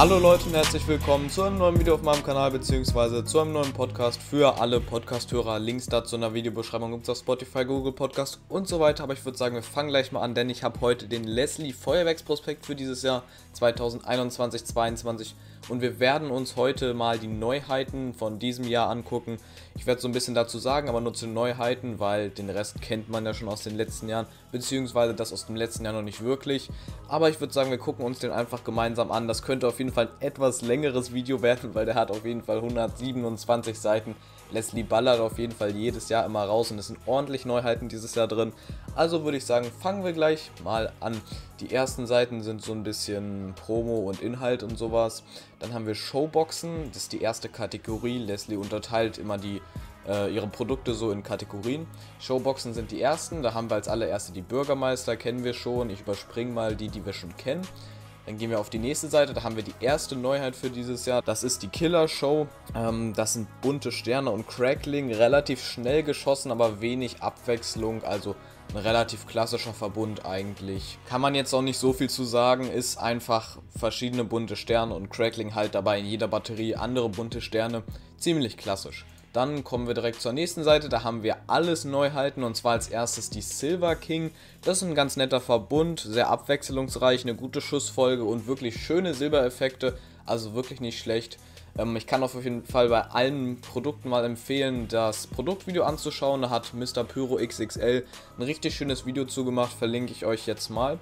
Hallo 0.00 0.18
Leute 0.18 0.46
und 0.46 0.54
herzlich 0.54 0.88
willkommen 0.88 1.28
zu 1.28 1.42
einem 1.42 1.58
neuen 1.58 1.78
Video 1.78 1.92
auf 1.94 2.00
meinem 2.00 2.22
Kanal 2.22 2.50
bzw. 2.52 3.22
zu 3.22 3.38
einem 3.38 3.52
neuen 3.52 3.74
Podcast 3.74 4.18
für 4.22 4.58
alle 4.58 4.80
Podcast-Hörer. 4.80 5.58
Links 5.58 5.88
dazu 5.88 6.14
in 6.14 6.22
der 6.22 6.32
Videobeschreibung 6.32 6.90
gibt 6.92 7.02
es 7.02 7.10
auf 7.10 7.18
Spotify, 7.18 7.66
Google 7.66 7.92
Podcast 7.92 8.40
und 8.48 8.66
so 8.66 8.80
weiter. 8.80 9.02
Aber 9.02 9.12
ich 9.12 9.22
würde 9.26 9.36
sagen, 9.36 9.56
wir 9.56 9.62
fangen 9.62 9.90
gleich 9.90 10.10
mal 10.10 10.22
an, 10.22 10.34
denn 10.34 10.48
ich 10.48 10.62
habe 10.62 10.80
heute 10.80 11.06
den 11.06 11.24
Leslie 11.24 11.74
Feuerwerksprospekt 11.74 12.64
für 12.64 12.74
dieses 12.74 13.02
Jahr 13.02 13.24
2021-22 13.60 15.34
und 15.68 15.82
wir 15.82 16.00
werden 16.00 16.30
uns 16.30 16.56
heute 16.56 16.94
mal 16.94 17.18
die 17.18 17.28
Neuheiten 17.28 18.14
von 18.14 18.38
diesem 18.38 18.66
Jahr 18.66 18.88
angucken. 18.88 19.38
Ich 19.76 19.86
werde 19.86 20.00
so 20.00 20.08
ein 20.08 20.12
bisschen 20.12 20.34
dazu 20.34 20.58
sagen, 20.58 20.88
aber 20.88 21.00
nur 21.00 21.14
zu 21.14 21.26
Neuheiten, 21.26 22.00
weil 22.00 22.30
den 22.30 22.50
Rest 22.50 22.80
kennt 22.80 23.08
man 23.08 23.24
ja 23.24 23.34
schon 23.34 23.48
aus 23.48 23.62
den 23.62 23.76
letzten 23.76 24.08
Jahren, 24.08 24.26
beziehungsweise 24.52 25.14
das 25.14 25.32
aus 25.32 25.46
dem 25.46 25.56
letzten 25.56 25.84
Jahr 25.84 25.92
noch 25.92 26.02
nicht 26.02 26.22
wirklich. 26.22 26.70
Aber 27.08 27.28
ich 27.28 27.40
würde 27.40 27.52
sagen, 27.52 27.70
wir 27.70 27.78
gucken 27.78 28.04
uns 28.04 28.18
den 28.18 28.30
einfach 28.30 28.64
gemeinsam 28.64 29.12
an. 29.12 29.28
Das 29.28 29.42
könnte 29.42 29.68
auf 29.68 29.78
jeden 29.78 29.92
Fall 29.92 30.08
ein 30.08 30.26
etwas 30.26 30.62
längeres 30.62 31.12
Video 31.12 31.42
werden, 31.42 31.74
weil 31.74 31.86
der 31.86 31.94
hat 31.94 32.10
auf 32.10 32.24
jeden 32.24 32.42
Fall 32.42 32.56
127 32.56 33.78
Seiten. 33.78 34.16
Leslie 34.50 34.82
ballert 34.82 35.20
auf 35.20 35.38
jeden 35.38 35.54
Fall 35.54 35.70
jedes 35.70 36.08
Jahr 36.08 36.24
immer 36.26 36.44
raus 36.44 36.70
und 36.70 36.78
es 36.78 36.88
sind 36.88 36.98
ordentlich 37.06 37.44
Neuheiten 37.44 37.88
dieses 37.88 38.14
Jahr 38.14 38.28
drin. 38.28 38.52
Also 38.94 39.24
würde 39.24 39.38
ich 39.38 39.44
sagen, 39.44 39.70
fangen 39.80 40.04
wir 40.04 40.12
gleich 40.12 40.50
mal 40.64 40.92
an. 41.00 41.20
Die 41.60 41.72
ersten 41.72 42.06
Seiten 42.06 42.42
sind 42.42 42.62
so 42.62 42.72
ein 42.72 42.82
bisschen 42.82 43.54
Promo 43.54 43.98
und 43.98 44.20
Inhalt 44.20 44.62
und 44.62 44.78
sowas. 44.78 45.22
Dann 45.58 45.74
haben 45.74 45.86
wir 45.86 45.94
Showboxen, 45.94 46.88
das 46.92 47.04
ist 47.04 47.12
die 47.12 47.20
erste 47.20 47.48
Kategorie. 47.48 48.18
Leslie 48.18 48.56
unterteilt 48.56 49.18
immer 49.18 49.38
die 49.38 49.60
äh, 50.08 50.34
ihre 50.34 50.48
Produkte 50.48 50.94
so 50.94 51.10
in 51.12 51.22
Kategorien. 51.22 51.86
Showboxen 52.18 52.74
sind 52.74 52.90
die 52.90 53.00
ersten, 53.00 53.42
da 53.42 53.54
haben 53.54 53.70
wir 53.70 53.76
als 53.76 53.88
allererste 53.88 54.32
die 54.32 54.42
Bürgermeister, 54.42 55.16
kennen 55.16 55.44
wir 55.44 55.54
schon. 55.54 55.90
Ich 55.90 56.00
überspringe 56.00 56.52
mal 56.52 56.76
die, 56.76 56.88
die 56.88 57.04
wir 57.04 57.12
schon 57.12 57.36
kennen. 57.36 57.66
Dann 58.26 58.38
gehen 58.38 58.50
wir 58.50 58.60
auf 58.60 58.70
die 58.70 58.78
nächste 58.78 59.08
Seite, 59.08 59.34
da 59.34 59.42
haben 59.42 59.56
wir 59.56 59.62
die 59.62 59.74
erste 59.80 60.16
Neuheit 60.16 60.54
für 60.54 60.70
dieses 60.70 61.06
Jahr. 61.06 61.22
Das 61.22 61.42
ist 61.42 61.62
die 61.62 61.68
Killer 61.68 62.08
Show. 62.08 62.46
Ähm, 62.74 63.12
das 63.14 63.32
sind 63.32 63.48
bunte 63.60 63.92
Sterne 63.92 64.30
und 64.30 64.46
Crackling, 64.46 65.12
relativ 65.12 65.64
schnell 65.64 66.02
geschossen, 66.02 66.50
aber 66.50 66.80
wenig 66.80 67.22
Abwechslung, 67.22 68.04
also 68.04 68.36
ein 68.74 68.76
relativ 68.76 69.26
klassischer 69.26 69.72
Verbund 69.72 70.24
eigentlich. 70.24 70.98
Kann 71.08 71.20
man 71.20 71.34
jetzt 71.34 71.52
auch 71.52 71.62
nicht 71.62 71.78
so 71.78 71.92
viel 71.92 72.08
zu 72.08 72.24
sagen, 72.24 72.70
ist 72.70 72.98
einfach 72.98 73.58
verschiedene 73.76 74.24
bunte 74.24 74.56
Sterne 74.56 74.94
und 74.94 75.10
Crackling 75.10 75.54
halt 75.54 75.74
dabei 75.74 75.98
in 75.98 76.06
jeder 76.06 76.28
Batterie 76.28 76.76
andere 76.76 77.08
bunte 77.08 77.40
Sterne. 77.40 77.82
Ziemlich 78.16 78.56
klassisch. 78.56 79.04
Dann 79.32 79.62
kommen 79.62 79.86
wir 79.86 79.94
direkt 79.94 80.20
zur 80.20 80.32
nächsten 80.32 80.64
Seite, 80.64 80.88
da 80.88 81.04
haben 81.04 81.22
wir 81.22 81.36
alles 81.46 81.84
Neuheiten 81.84 82.42
und 82.42 82.56
zwar 82.56 82.72
als 82.72 82.88
erstes 82.88 83.30
die 83.30 83.42
Silver 83.42 83.94
King. 83.94 84.32
Das 84.62 84.78
ist 84.78 84.88
ein 84.88 84.96
ganz 84.96 85.16
netter 85.16 85.40
Verbund, 85.40 86.00
sehr 86.00 86.28
abwechslungsreich, 86.28 87.22
eine 87.22 87.36
gute 87.36 87.60
Schussfolge 87.60 88.24
und 88.24 88.48
wirklich 88.48 88.82
schöne 88.82 89.14
Silbereffekte, 89.14 89.96
also 90.26 90.54
wirklich 90.54 90.80
nicht 90.80 90.98
schlecht. 90.98 91.38
Ähm, 91.78 91.94
ich 91.94 92.08
kann 92.08 92.22
auf 92.24 92.34
jeden 92.42 92.64
Fall 92.64 92.88
bei 92.88 93.02
allen 93.02 93.60
Produkten 93.60 94.08
mal 94.08 94.24
empfehlen, 94.24 94.88
das 94.88 95.28
Produktvideo 95.28 95.84
anzuschauen. 95.84 96.42
Da 96.42 96.50
hat 96.50 96.74
Mr. 96.74 97.04
Pyro 97.04 97.36
XXL 97.36 98.04
ein 98.36 98.42
richtig 98.42 98.74
schönes 98.74 99.06
Video 99.06 99.24
zugemacht, 99.26 99.72
verlinke 99.72 100.12
ich 100.12 100.26
euch 100.26 100.46
jetzt 100.46 100.70
mal. 100.70 100.98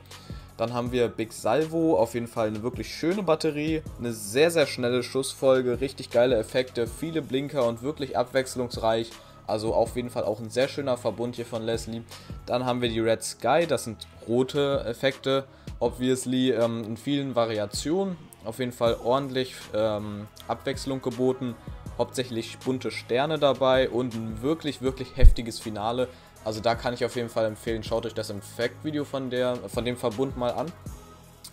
Dann 0.58 0.74
haben 0.74 0.90
wir 0.90 1.06
Big 1.08 1.32
Salvo, 1.32 1.96
auf 1.96 2.14
jeden 2.14 2.26
Fall 2.26 2.48
eine 2.48 2.64
wirklich 2.64 2.92
schöne 2.92 3.22
Batterie, 3.22 3.80
eine 3.98 4.12
sehr, 4.12 4.50
sehr 4.50 4.66
schnelle 4.66 5.04
Schussfolge, 5.04 5.80
richtig 5.80 6.10
geile 6.10 6.36
Effekte, 6.36 6.88
viele 6.88 7.22
Blinker 7.22 7.64
und 7.64 7.82
wirklich 7.82 8.18
abwechslungsreich. 8.18 9.10
Also 9.46 9.72
auf 9.72 9.94
jeden 9.94 10.10
Fall 10.10 10.24
auch 10.24 10.40
ein 10.40 10.50
sehr 10.50 10.68
schöner 10.68 10.98
Verbund 10.98 11.36
hier 11.36 11.46
von 11.46 11.62
Leslie. 11.62 12.02
Dann 12.44 12.66
haben 12.66 12.82
wir 12.82 12.88
die 12.88 13.00
Red 13.00 13.22
Sky, 13.22 13.66
das 13.66 13.84
sind 13.84 14.06
rote 14.26 14.84
Effekte, 14.84 15.44
obviously 15.78 16.50
ähm, 16.50 16.84
in 16.84 16.96
vielen 16.96 17.36
Variationen. 17.36 18.16
Auf 18.44 18.58
jeden 18.58 18.72
Fall 18.72 18.96
ordentlich 19.02 19.54
ähm, 19.74 20.26
Abwechslung 20.48 21.00
geboten, 21.02 21.54
hauptsächlich 21.98 22.58
bunte 22.58 22.90
Sterne 22.90 23.38
dabei 23.38 23.88
und 23.88 24.14
ein 24.14 24.42
wirklich, 24.42 24.82
wirklich 24.82 25.16
heftiges 25.16 25.60
Finale. 25.60 26.08
Also 26.48 26.62
da 26.62 26.74
kann 26.74 26.94
ich 26.94 27.04
auf 27.04 27.14
jeden 27.14 27.28
Fall 27.28 27.44
empfehlen, 27.44 27.82
schaut 27.82 28.06
euch 28.06 28.14
das 28.14 28.30
Effekt-Video 28.30 29.04
von, 29.04 29.30
von 29.66 29.84
dem 29.84 29.98
Verbund 29.98 30.38
mal 30.38 30.52
an. 30.52 30.72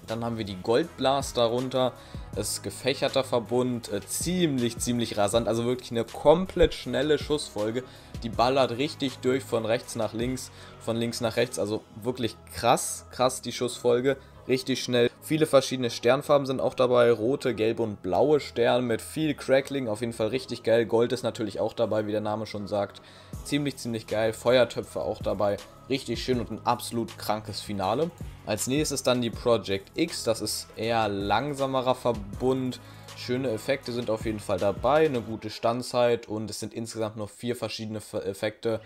Dann 0.08 0.24
haben 0.24 0.38
wir 0.38 0.46
die 0.46 0.56
Goldblast 0.56 1.36
darunter. 1.36 1.92
Das 2.34 2.52
ist 2.52 2.64
gefächerter 2.64 3.26
Verbund, 3.26 3.92
äh, 3.92 4.00
ziemlich, 4.08 4.78
ziemlich 4.78 5.18
rasant. 5.18 5.50
Also 5.50 5.66
wirklich 5.66 5.92
eine 5.92 6.06
komplett 6.06 6.74
schnelle 6.74 7.20
Schussfolge. 7.20 7.84
Die 8.24 8.30
ballert 8.30 8.78
richtig 8.78 9.18
durch 9.18 9.44
von 9.44 9.66
rechts 9.66 9.98
nach 9.98 10.14
links, 10.14 10.50
von 10.80 10.96
links 10.96 11.20
nach 11.20 11.36
rechts. 11.36 11.60
Also 11.60 11.84
wirklich 12.02 12.38
krass, 12.54 13.06
krass 13.12 13.42
die 13.42 13.52
Schussfolge 13.52 14.16
richtig 14.48 14.84
schnell. 14.84 15.10
Viele 15.22 15.46
verschiedene 15.48 15.90
Sternfarben 15.90 16.46
sind 16.46 16.62
auch 16.62 16.76
dabei, 16.76 17.12
rote, 17.12 17.56
gelbe 17.56 17.82
und 17.82 18.02
blaue 18.04 18.40
Sterne 18.40 18.84
mit 18.84 19.02
viel 19.02 19.34
Crackling, 19.34 19.88
auf 19.88 20.02
jeden 20.02 20.14
Fall 20.14 20.28
richtig 20.28 20.64
geil. 20.64 20.86
Gold 20.86 21.12
ist 21.12 21.24
natürlich 21.24 21.60
auch 21.60 21.74
dabei, 21.74 22.06
wie 22.06 22.12
der 22.12 22.22
Name 22.22 22.46
schon 22.46 22.68
sagt. 22.68 23.02
Ziemlich, 23.44 23.78
ziemlich 23.78 24.06
geil. 24.08 24.34
Feuertöpfe 24.34 25.02
auch 25.02 25.22
dabei, 25.22 25.58
richtig 25.90 26.24
schön 26.24 26.40
und 26.40 26.52
ein 26.52 26.66
absolut 26.66 27.18
krankes 27.18 27.62
Finale. 27.62 28.12
Als 28.46 28.68
nächstes 28.68 29.02
dann 29.02 29.22
die 29.22 29.32
Project 29.32 29.98
X, 29.98 30.24
das 30.24 30.42
ist 30.42 30.68
eher 30.76 31.10
langsamerer 31.10 31.96
Verbund. 31.96 32.80
Schöne 33.18 33.50
Effekte 33.50 33.94
sind 33.94 34.10
auf 34.10 34.26
jeden 34.26 34.42
Fall 34.42 34.60
dabei, 34.60 35.06
eine 35.06 35.22
gute 35.22 35.50
Standzeit 35.50 36.28
und 36.28 36.50
es 36.50 36.60
sind 36.60 36.74
insgesamt 36.74 37.16
noch 37.16 37.30
vier 37.30 37.56
verschiedene 37.56 38.00
Effekte. 38.26 38.82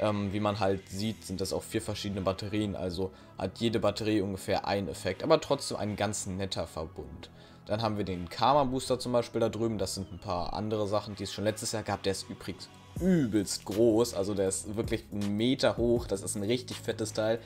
Ähm, 0.00 0.32
wie 0.32 0.40
man 0.40 0.58
halt 0.58 0.88
sieht, 0.88 1.24
sind 1.24 1.40
das 1.40 1.52
auch 1.52 1.62
vier 1.62 1.80
verschiedene 1.80 2.20
Batterien, 2.20 2.74
also 2.74 3.12
hat 3.38 3.58
jede 3.58 3.78
Batterie 3.78 4.20
ungefähr 4.20 4.66
einen 4.66 4.88
Effekt, 4.88 5.22
aber 5.22 5.40
trotzdem 5.40 5.76
ein 5.76 5.94
ganz 5.94 6.26
netter 6.26 6.66
Verbund. 6.66 7.30
Dann 7.66 7.80
haben 7.80 7.96
wir 7.96 8.04
den 8.04 8.28
Karma 8.28 8.64
Booster 8.64 8.98
zum 8.98 9.12
Beispiel 9.12 9.40
da 9.40 9.48
drüben, 9.48 9.78
das 9.78 9.94
sind 9.94 10.12
ein 10.12 10.18
paar 10.18 10.52
andere 10.52 10.86
Sachen, 10.86 11.14
die 11.14 11.22
es 11.22 11.32
schon 11.32 11.44
letztes 11.44 11.72
Jahr 11.72 11.82
gab. 11.82 12.02
Der 12.02 12.12
ist 12.12 12.28
übrigens 12.28 12.68
übelst 13.00 13.64
groß, 13.64 14.14
also 14.14 14.34
der 14.34 14.48
ist 14.48 14.76
wirklich 14.76 15.04
einen 15.12 15.36
Meter 15.36 15.76
hoch, 15.76 16.06
das 16.06 16.22
ist 16.22 16.36
ein 16.36 16.42
richtig 16.42 16.78
fettes 16.78 17.12
Teil. 17.12 17.40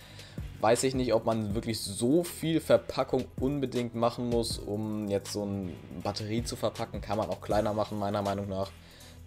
Weiß 0.60 0.82
ich 0.82 0.94
nicht, 0.94 1.14
ob 1.14 1.24
man 1.24 1.54
wirklich 1.54 1.80
so 1.80 2.24
viel 2.24 2.60
Verpackung 2.60 3.26
unbedingt 3.38 3.94
machen 3.94 4.28
muss, 4.28 4.58
um 4.58 5.06
jetzt 5.08 5.32
so 5.32 5.42
eine 5.42 5.72
Batterie 6.02 6.42
zu 6.42 6.56
verpacken. 6.56 7.00
Kann 7.00 7.16
man 7.16 7.30
auch 7.30 7.40
kleiner 7.40 7.72
machen, 7.74 7.98
meiner 7.98 8.22
Meinung 8.22 8.48
nach. 8.48 8.72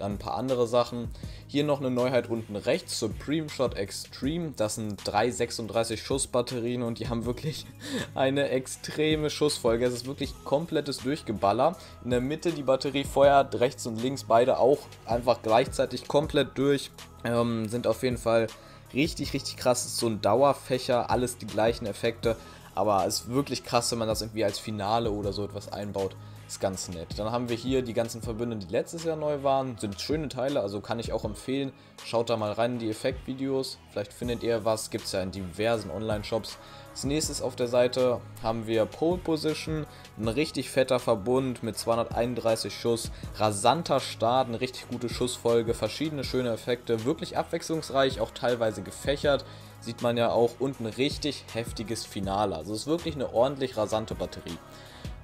Dann 0.01 0.13
ein 0.13 0.17
paar 0.17 0.35
andere 0.35 0.65
Sachen. 0.65 1.09
Hier 1.47 1.63
noch 1.63 1.79
eine 1.79 1.91
Neuheit 1.91 2.27
unten 2.27 2.55
rechts, 2.55 2.99
Supreme 2.99 3.49
Shot 3.49 3.75
Extreme. 3.75 4.53
Das 4.57 4.75
sind 4.75 4.99
drei 5.03 5.29
36 5.29 6.01
Schuss 6.01 6.25
Batterien 6.25 6.81
und 6.81 6.97
die 6.97 7.07
haben 7.07 7.25
wirklich 7.25 7.67
eine 8.15 8.49
extreme 8.49 9.29
Schussfolge. 9.29 9.85
Es 9.85 9.93
ist 9.93 10.07
wirklich 10.07 10.33
komplettes 10.43 10.97
Durchgeballer. 10.97 11.77
In 12.03 12.09
der 12.09 12.19
Mitte 12.19 12.51
die 12.51 12.63
Batterie 12.63 13.03
feuert, 13.03 13.59
rechts 13.59 13.85
und 13.85 14.01
links 14.01 14.23
beide 14.23 14.57
auch 14.57 14.79
einfach 15.05 15.43
gleichzeitig 15.43 16.07
komplett 16.07 16.57
durch. 16.57 16.89
Ähm, 17.23 17.69
sind 17.69 17.85
auf 17.85 18.01
jeden 18.01 18.17
Fall 18.17 18.47
richtig, 18.95 19.33
richtig 19.33 19.57
krass. 19.57 19.85
Ist 19.85 19.97
so 19.97 20.07
ein 20.07 20.19
Dauerfächer, 20.19 21.11
alles 21.11 21.37
die 21.37 21.45
gleichen 21.47 21.85
Effekte. 21.85 22.37
Aber 22.73 23.05
es 23.05 23.21
ist 23.21 23.29
wirklich 23.29 23.63
krass, 23.63 23.91
wenn 23.91 23.99
man 23.99 24.07
das 24.07 24.23
irgendwie 24.23 24.45
als 24.45 24.57
Finale 24.57 25.11
oder 25.11 25.31
so 25.31 25.45
etwas 25.45 25.71
einbaut. 25.71 26.15
Ist 26.51 26.59
ganz 26.59 26.89
nett. 26.89 27.07
Dann 27.17 27.31
haben 27.31 27.47
wir 27.47 27.55
hier 27.55 27.81
die 27.81 27.93
ganzen 27.93 28.21
Verbünde, 28.21 28.57
die 28.57 28.69
letztes 28.69 29.05
Jahr 29.05 29.15
neu 29.15 29.41
waren. 29.41 29.77
Sind 29.77 30.01
schöne 30.01 30.27
Teile, 30.27 30.59
also 30.59 30.81
kann 30.81 30.99
ich 30.99 31.13
auch 31.13 31.23
empfehlen. 31.23 31.71
Schaut 32.03 32.29
da 32.29 32.35
mal 32.35 32.51
rein 32.51 32.73
in 32.73 32.79
die 32.79 32.89
Effektvideos. 32.89 33.77
Vielleicht 33.89 34.11
findet 34.11 34.43
ihr 34.43 34.65
was. 34.65 34.89
Gibt 34.89 35.05
es 35.05 35.13
ja 35.13 35.21
in 35.21 35.31
diversen 35.31 35.89
Online-Shops. 35.89 36.57
Als 36.89 37.05
nächstes 37.05 37.41
auf 37.41 37.55
der 37.55 37.69
Seite 37.69 38.19
haben 38.43 38.67
wir 38.67 38.85
Pole 38.85 39.17
Position, 39.17 39.85
ein 40.19 40.27
richtig 40.27 40.69
fetter 40.69 40.99
Verbund 40.99 41.63
mit 41.63 41.77
231 41.77 42.77
Schuss, 42.77 43.11
rasanter 43.37 44.01
Start, 44.01 44.49
eine 44.49 44.59
richtig 44.59 44.89
gute 44.89 45.07
Schussfolge, 45.07 45.73
verschiedene 45.73 46.25
schöne 46.25 46.51
Effekte, 46.51 47.05
wirklich 47.05 47.37
abwechslungsreich, 47.37 48.19
auch 48.19 48.31
teilweise 48.31 48.81
gefächert. 48.81 49.45
Sieht 49.79 50.01
man 50.01 50.17
ja 50.17 50.31
auch 50.31 50.59
und 50.59 50.81
ein 50.81 50.87
richtig 50.87 51.45
heftiges 51.53 52.05
Finale. 52.05 52.57
Also 52.57 52.73
es 52.73 52.81
ist 52.81 52.87
wirklich 52.87 53.15
eine 53.15 53.33
ordentlich 53.33 53.77
rasante 53.77 54.15
Batterie. 54.15 54.57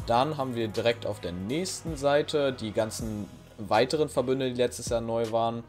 Dann 0.08 0.38
haben 0.38 0.56
wir 0.56 0.70
direkt 0.70 1.06
auf 1.06 1.20
der 1.20 1.34
nächsten 1.34 1.98
Seite 1.98 2.54
die 2.54 2.72
ganzen 2.72 3.28
weiteren 3.58 4.08
Verbünde, 4.08 4.50
die 4.50 4.56
letztes 4.56 4.90
Jahr 4.90 5.02
neu 5.02 5.32
waren. 5.32 5.64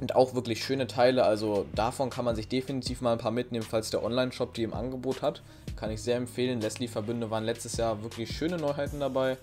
Und 0.00 0.16
auch 0.16 0.34
wirklich 0.34 0.64
schöne 0.64 0.88
Teile, 0.88 1.24
also 1.24 1.66
davon 1.74 2.10
kann 2.10 2.24
man 2.24 2.34
sich 2.34 2.48
definitiv 2.48 3.00
mal 3.00 3.12
ein 3.12 3.18
paar 3.18 3.30
mitnehmen, 3.30 3.64
falls 3.68 3.90
der 3.90 4.02
Online-Shop 4.02 4.52
die 4.52 4.64
im 4.64 4.74
Angebot 4.74 5.22
hat. 5.22 5.42
Kann 5.76 5.90
ich 5.90 6.02
sehr 6.02 6.16
empfehlen. 6.16 6.60
Leslie-Verbünde 6.60 7.30
waren 7.30 7.44
letztes 7.44 7.76
Jahr 7.76 8.02
wirklich 8.02 8.36
schöne 8.36 8.56
Neuheiten 8.56 8.98
dabei. 8.98 9.36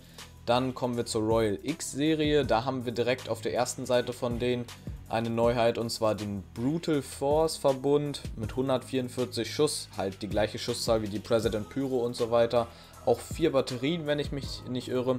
Dann 0.46 0.74
kommen 0.74 0.98
wir 0.98 1.06
zur 1.06 1.22
Royal 1.22 1.58
X-Serie. 1.64 2.46
Da 2.46 2.66
haben 2.66 2.84
wir 2.86 2.92
direkt 2.92 3.30
auf 3.30 3.40
der 3.40 3.54
ersten 3.54 3.86
Seite 3.86 4.12
von 4.12 4.40
denen 4.40 4.66
eine 5.08 5.30
Neuheit 5.30 5.78
und 5.78 5.90
zwar 5.90 6.16
den 6.16 6.44
Brutal 6.54 7.02
Force 7.02 7.58
Verbund 7.58 8.22
mit 8.38 8.52
144 8.52 9.54
Schuss, 9.54 9.90
halt 9.98 10.22
die 10.22 10.30
gleiche 10.30 10.58
Schusszahl 10.58 11.02
wie 11.02 11.10
die 11.10 11.20
President 11.20 11.70
Pyro 11.70 11.98
und 11.98 12.16
so 12.16 12.32
weiter 12.32 12.68
auch 13.06 13.20
vier 13.20 13.52
Batterien, 13.52 14.08
wenn 14.08 14.20
ich 14.20 14.32
mich 14.32 14.64
nicht 14.70 14.88
irre. 14.88 15.18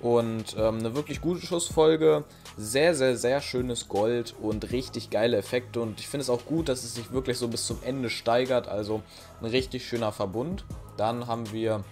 Und 0.00 0.56
ähm, 0.56 0.78
eine 0.78 0.94
wirklich 0.94 1.20
gute 1.20 1.44
Schussfolge, 1.44 2.24
sehr, 2.56 2.94
sehr, 2.94 3.16
sehr 3.16 3.40
schönes 3.40 3.88
Gold 3.88 4.34
und 4.40 4.70
richtig 4.70 5.10
geile 5.10 5.36
Effekte. 5.36 5.80
Und 5.80 5.98
ich 5.98 6.06
finde 6.06 6.22
es 6.22 6.30
auch 6.30 6.44
gut, 6.46 6.68
dass 6.68 6.84
es 6.84 6.94
sich 6.94 7.10
wirklich 7.10 7.36
so 7.36 7.48
bis 7.48 7.66
zum 7.66 7.78
Ende 7.82 8.08
steigert. 8.08 8.68
Also 8.68 9.02
ein 9.40 9.46
richtig 9.46 9.86
schöner 9.86 10.12
Verbund. 10.12 10.64
Dann 10.96 11.26
haben 11.26 11.52
wir 11.52 11.82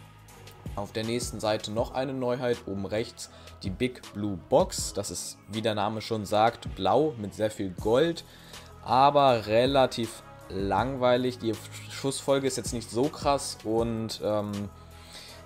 Auf 0.77 0.93
der 0.93 1.05
nächsten 1.05 1.41
Seite 1.41 1.73
noch 1.73 1.95
eine 1.95 2.13
Neuheit, 2.13 2.59
oben 2.67 2.85
rechts 2.85 3.31
die 3.63 3.71
Big 3.71 4.03
Blue 4.13 4.39
Box. 4.51 4.93
Das 4.93 5.11
ist, 5.11 5.39
wie 5.49 5.63
der 5.63 5.75
Name 5.75 6.03
schon 6.03 6.27
sagt, 6.27 6.75
blau 6.75 7.15
mit 7.19 7.35
sehr 7.35 7.51
viel 7.51 7.71
Gold, 7.71 8.25
aber 8.85 9.47
relativ 9.47 10.23
langweilig. 10.51 11.39
Die 11.39 11.55
Schussfolge 11.91 12.47
ist 12.47 12.57
jetzt 12.59 12.75
nicht 12.75 12.91
so 12.91 13.05
krass 13.05 13.57
und 13.65 14.21
ähm, 14.23 14.53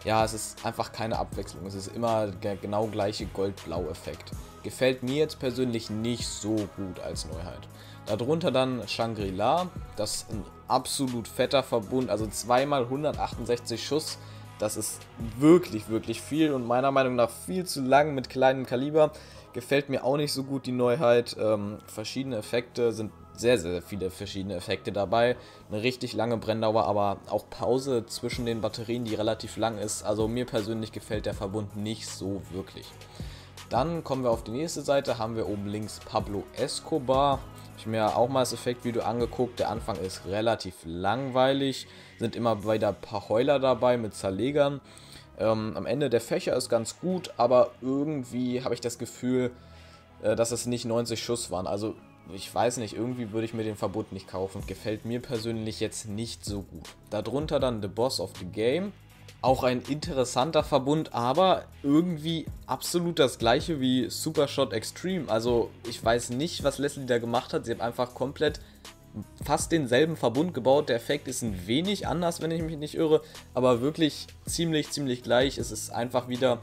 ja, 0.05 0.25
es 0.25 0.32
ist 0.32 0.64
einfach 0.64 0.93
keine 0.93 1.19
Abwechslung. 1.19 1.67
Es 1.67 1.75
ist 1.75 1.94
immer 1.94 2.29
der 2.29 2.56
genau 2.56 2.87
gleiche 2.87 3.26
Gold-Blau-Effekt. 3.26 4.31
Gefällt 4.62 5.02
mir 5.02 5.17
jetzt 5.17 5.38
persönlich 5.38 5.91
nicht 5.91 6.26
so 6.26 6.56
gut 6.76 7.00
als 7.05 7.26
Neuheit. 7.26 7.69
Darunter 8.06 8.50
dann 8.50 8.87
Shangri-La, 8.88 9.69
das 9.97 10.17
ist 10.17 10.31
ein 10.31 10.44
absolut 10.69 11.29
fetter 11.29 11.62
Verbund, 11.62 12.11
also 12.11 12.26
zweimal 12.26 12.85
168 12.85 13.85
Schuss. 13.85 14.19
Das 14.58 14.76
ist 14.76 15.00
wirklich, 15.38 15.88
wirklich 15.88 16.20
viel 16.20 16.53
und 16.53 16.67
meiner 16.67 16.91
Meinung 16.91 17.14
nach 17.14 17.31
viel 17.31 17.64
zu 17.64 17.81
lang 17.81 18.14
mit 18.14 18.29
kleinem 18.29 18.67
Kaliber. 18.67 19.12
Gefällt 19.53 19.88
mir 19.88 20.05
auch 20.05 20.17
nicht 20.17 20.32
so 20.32 20.44
gut 20.44 20.67
die 20.67 20.73
Neuheit. 20.73 21.37
Ähm, 21.41 21.79
verschiedene 21.87 22.37
Effekte 22.37 22.93
sind 22.93 23.11
sehr, 23.41 23.59
sehr 23.59 23.83
viele 23.83 24.11
verschiedene 24.11 24.55
Effekte 24.55 24.93
dabei. 24.93 25.37
Eine 25.71 25.83
richtig 25.83 26.13
lange 26.13 26.37
Brenndauer, 26.37 26.85
aber 26.85 27.19
auch 27.29 27.49
Pause 27.51 28.07
zwischen 28.07 28.47
den 28.47 28.61
Batterien, 28.61 29.05
die 29.05 29.15
relativ 29.15 29.57
lang 29.57 29.79
ist. 29.79 30.03
Also 30.03 30.29
mir 30.29 30.47
persönlich 30.47 30.93
gefällt 30.93 31.27
der 31.27 31.35
Verbund 31.35 31.77
nicht 31.77 32.07
so 32.07 32.43
wirklich. 32.53 32.87
Dann 33.71 34.03
kommen 34.03 34.25
wir 34.25 34.31
auf 34.31 34.43
die 34.43 34.51
nächste 34.51 34.83
Seite, 34.83 35.19
haben 35.19 35.37
wir 35.37 35.49
oben 35.49 35.67
links 35.67 36.01
Pablo 36.05 36.45
Escobar. 36.57 37.39
Habe 37.39 37.79
ich 37.79 37.87
mir 37.87 38.17
auch 38.17 38.29
mal 38.29 38.41
das 38.41 38.53
Effektvideo 38.53 39.03
angeguckt. 39.03 39.61
Der 39.61 39.71
Anfang 39.71 39.97
ist 39.97 40.27
relativ 40.27 40.75
langweilig, 40.85 41.87
sind 42.19 42.37
immer 42.37 42.65
wieder 42.65 42.89
ein 42.89 43.01
paar 43.01 43.29
Heuler 43.29 43.59
dabei 43.59 43.97
mit 43.97 44.15
Zerlegern. 44.15 44.81
Ähm, 45.39 45.73
am 45.77 45.87
Ende 45.87 46.11
der 46.11 46.21
Fächer 46.21 46.55
ist 46.57 46.69
ganz 46.69 46.99
gut, 47.01 47.33
aber 47.37 47.71
irgendwie 47.81 48.63
habe 48.63 48.75
ich 48.75 48.81
das 48.81 48.99
Gefühl, 48.99 49.53
äh, 50.23 50.37
dass 50.37 50.51
es 50.51 50.67
nicht 50.67 50.85
90 50.85 51.23
Schuss 51.23 51.51
waren. 51.51 51.67
Also 51.67 51.95
ich 52.35 52.55
weiß 52.55 52.79
nicht, 52.79 52.94
irgendwie 52.94 53.32
würde 53.32 53.44
ich 53.44 53.55
mir 53.55 53.65
den 53.65 53.77
Verbot 53.77 54.12
nicht 54.12 54.29
kaufen. 54.29 54.62
Gefällt 54.67 55.05
mir 55.05 55.21
persönlich 55.21 55.81
jetzt 55.81 56.09
nicht 56.09 56.44
so 56.44 56.62
gut. 56.62 56.88
Darunter 57.11 57.61
dann 57.61 57.82
The 57.82 57.88
Boss 57.88 58.21
of 58.21 58.31
the 58.38 58.47
Game. 58.47 58.93
Auch 59.43 59.65
ein 59.65 59.81
interessanter 59.82 60.62
Verbund, 60.62 61.15
aber 61.15 61.65
irgendwie 61.82 62.44
absolut 62.67 63.19
das 63.19 63.38
gleiche 63.38 63.81
wie 63.81 64.11
Super 64.11 64.49
Shot 64.49 64.75
Extreme. 64.75 65.31
Also 65.31 65.71
ich 65.88 66.05
weiß 66.05 66.31
nicht, 66.31 66.62
was 66.62 66.79
Leslie 66.79 67.06
da 67.06 67.19
gemacht 67.19 67.55
hat. 67.55 67.65
Sie 67.65 67.73
haben 67.73 67.81
einfach 67.81 68.15
komplett 68.15 68.61
fast 69.44 69.73
denselben 69.73 70.17
Verbund 70.17 70.55
gebaut. 70.55 70.88
Der 70.88 70.97
Effekt 70.97 71.27
ist 71.27 71.43
ein 71.43 71.67
wenig 71.67 72.06
anders, 72.06 72.41
wenn 72.41 72.50
ich 72.50 72.62
mich 72.62 72.77
nicht 72.77 72.94
irre, 72.94 73.23
aber 73.55 73.81
wirklich 73.81 74.27
ziemlich, 74.47 74.91
ziemlich 74.91 75.23
gleich. 75.23 75.59
Es 75.59 75.71
ist 75.71 75.91
einfach 75.91 76.29
wieder 76.29 76.61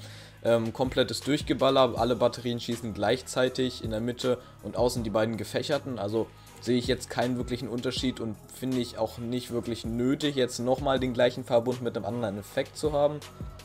ähm, 0.48 0.72
komplettes 0.72 1.20
Durchgeballer. 1.20 1.94
Alle 1.98 2.16
Batterien 2.16 2.60
schießen 2.60 2.94
gleichzeitig 2.94 3.84
in 3.84 3.92
der 3.92 4.00
Mitte 4.00 4.40
und 4.64 4.78
außen 4.78 5.04
die 5.04 5.10
beiden 5.10 5.36
gefächerten. 5.36 6.00
Also 6.00 6.28
sehe 6.62 6.78
ich 6.78 6.88
jetzt 6.88 7.10
keinen 7.10 7.38
wirklichen 7.38 7.68
Unterschied 7.68 8.20
und 8.20 8.36
finde 8.54 8.78
ich 8.78 8.98
auch 8.98 9.18
nicht 9.18 9.52
wirklich 9.52 9.86
nötig, 9.86 10.36
jetzt 10.36 10.60
nochmal 10.60 11.00
den 11.00 11.14
gleichen 11.14 11.44
Verbund 11.44 11.82
mit 11.82 11.96
einem 11.96 12.06
anderen 12.06 12.40
Effekt 12.40 12.78
zu 12.78 12.94
haben. 12.94 13.20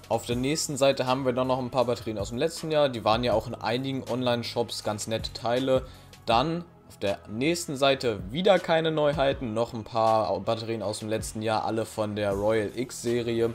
Auf 0.08 0.26
der 0.26 0.36
nächsten 0.36 0.76
Seite 0.76 1.06
haben 1.06 1.24
wir 1.24 1.32
dann 1.32 1.46
noch 1.46 1.58
ein 1.58 1.70
paar 1.70 1.86
Batterien 1.86 2.18
aus 2.18 2.30
dem 2.30 2.38
letzten 2.38 2.70
Jahr. 2.70 2.88
Die 2.88 3.04
waren 3.04 3.24
ja 3.24 3.32
auch 3.32 3.46
in 3.46 3.54
einigen 3.54 4.04
Online-Shops 4.10 4.84
ganz 4.84 5.06
nette 5.06 5.32
Teile. 5.32 5.86
Dann 6.26 6.64
auf 6.88 6.98
der 6.98 7.18
nächsten 7.28 7.76
Seite 7.76 8.20
wieder 8.30 8.58
keine 8.58 8.90
Neuheiten, 8.90 9.54
noch 9.54 9.72
ein 9.72 9.84
paar 9.84 10.38
Batterien 10.40 10.82
aus 10.82 10.98
dem 10.98 11.08
letzten 11.08 11.40
Jahr, 11.40 11.64
alle 11.64 11.86
von 11.86 12.16
der 12.16 12.32
Royal 12.32 12.70
X 12.74 13.00
Serie. 13.00 13.54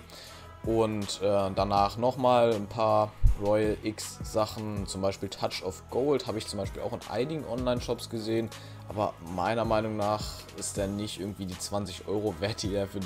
Und 0.68 1.22
äh, 1.22 1.50
danach 1.56 1.96
nochmal 1.96 2.54
ein 2.54 2.68
paar 2.68 3.14
Royal 3.42 3.78
X 3.84 4.20
Sachen, 4.22 4.86
zum 4.86 5.02
Beispiel 5.02 5.30
Touch 5.30 5.64
of 5.64 5.82
Gold, 5.90 6.28
habe 6.28 6.40
ich 6.40 6.48
zum 6.48 6.60
Beispiel 6.60 6.82
auch 6.82 6.92
in 6.92 7.00
einigen 7.10 7.46
Online-Shops 7.46 8.10
gesehen. 8.10 8.50
Aber 8.90 9.14
meiner 9.34 9.64
Meinung 9.64 9.96
nach 9.96 10.24
ist 10.58 10.76
der 10.76 10.88
nicht 10.88 11.22
irgendwie 11.22 11.46
die 11.46 11.58
20 11.58 12.10
Euro 12.10 12.36
wert, 12.40 12.64
die 12.64 12.76
er 12.76 12.88
für, 12.88 13.00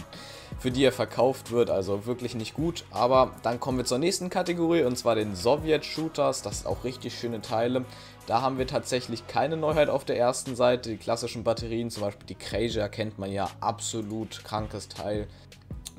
für 0.57 0.71
die 0.71 0.83
er 0.83 0.91
verkauft 0.91 1.51
wird. 1.51 1.69
Also 1.69 2.07
wirklich 2.07 2.33
nicht 2.33 2.55
gut. 2.55 2.83
Aber 2.89 3.31
dann 3.43 3.59
kommen 3.59 3.77
wir 3.77 3.85
zur 3.85 3.99
nächsten 3.99 4.31
Kategorie 4.31 4.83
und 4.83 4.97
zwar 4.97 5.13
den 5.13 5.35
Sowjet 5.35 5.85
Shooters. 5.85 6.41
Das 6.41 6.59
sind 6.59 6.67
auch 6.67 6.83
richtig 6.83 7.13
schöne 7.15 7.41
Teile. 7.41 7.85
Da 8.25 8.41
haben 8.41 8.57
wir 8.57 8.65
tatsächlich 8.65 9.27
keine 9.27 9.55
Neuheit 9.55 9.89
auf 9.89 10.03
der 10.03 10.17
ersten 10.17 10.55
Seite. 10.55 10.89
Die 10.89 10.97
klassischen 10.97 11.43
Batterien, 11.43 11.91
zum 11.91 12.01
Beispiel 12.01 12.25
die 12.25 12.35
Krasia, 12.35 12.87
kennt 12.87 13.19
man 13.19 13.31
ja 13.31 13.49
absolut 13.59 14.43
krankes 14.43 14.87
Teil. 14.87 15.27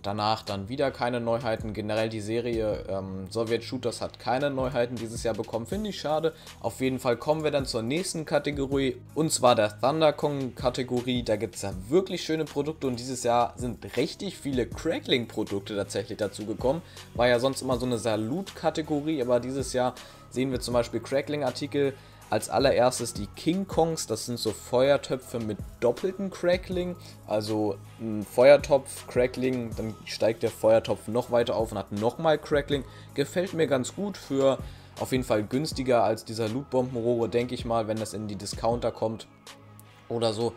Danach 0.03 0.43
dann 0.43 0.69
wieder 0.69 0.91
keine 0.91 1.21
Neuheiten. 1.21 1.75
Generell 1.75 2.09
die 2.09 2.21
Serie 2.21 2.85
ähm, 2.89 3.31
Sowjet 3.31 3.63
Shooters 3.63 4.01
hat 4.01 4.19
keine 4.19 4.51
Neuheiten 4.51 4.97
dieses 4.97 5.23
Jahr 5.23 5.35
bekommen. 5.35 5.67
Finde 5.67 5.91
ich 5.91 6.01
schade. 6.01 6.35
Auf 6.61 6.81
jeden 6.81 6.99
Fall 6.99 7.17
kommen 7.17 7.45
wir 7.45 7.53
dann 7.53 7.67
zur 7.67 7.83
nächsten 7.83 8.25
Kategorie. 8.25 8.97
Und 9.15 9.33
zwar 9.33 9.55
der 9.55 9.81
Thunder 9.81 10.13
Kong 10.13 10.55
Kategorie. 10.57 11.23
Da 11.23 11.37
gibt 11.37 11.55
es 11.55 11.63
ja 11.63 11.73
wirklich 11.89 12.25
schöne 12.25 12.45
Produkte. 12.45 12.89
Und 12.89 12.99
dieses 12.99 13.23
Jahr 13.23 13.55
sind 13.57 13.97
richtig 13.97 14.37
viele 14.37 14.67
Crackling 14.67 15.29
Produkte 15.29 15.77
tatsächlich 15.77 16.19
dazu 16.19 16.47
gekommen. 16.47 16.83
War 17.15 17.29
ja 17.29 17.39
sonst 17.39 17.63
immer 17.63 17.79
so 17.79 17.87
eine 17.87 17.99
Salut-Kategorie. 17.99 19.23
Aber 19.23 19.39
dieses 19.39 19.73
Jahr 19.73 19.95
sehen 20.31 20.51
wir 20.51 20.61
zum 20.61 20.75
Beispiel 20.75 21.01
Crackling 21.01 21.45
Artikel 21.45 21.95
als 22.33 22.49
allererstes 22.49 23.13
die 23.13 23.27
King 23.27 23.69
Kongs, 23.69 24.07
das 24.07 24.25
sind 24.25 24.39
so 24.39 24.53
Feuertöpfe 24.53 25.39
mit 25.39 25.59
doppelten 25.81 26.31
Crackling. 26.31 26.97
Also 27.27 27.77
ein 28.01 28.25
Feuertopf, 28.25 29.07
Crackling, 29.07 29.69
dann 29.77 29.95
steigt 30.07 30.43
der 30.43 30.49
Feuertopf 30.49 31.09
noch 31.09 31.31
weiter 31.31 31.55
auf 31.55 31.73
und 31.73 31.79
hat 31.79 31.93
nochmal 31.93 32.39
Crackling. 32.39 32.85
Gefällt 33.13 33.53
mir 33.53 33.67
ganz 33.67 33.95
gut 33.95 34.17
für 34.17 34.57
auf 34.99 35.13
jeden 35.13 35.25
Fall 35.25 35.43
günstiger 35.43 36.05
als 36.05 36.25
dieser 36.25 36.49
Lootbombenrohre, 36.49 37.29
denke 37.29 37.55
ich 37.55 37.67
mal, 37.67 37.87
wenn 37.87 37.99
das 37.99 38.15
in 38.15 38.29
die 38.29 38.37
Discounter 38.37 38.93
kommt 38.93 39.27
oder 40.09 40.33
so. 40.33 40.55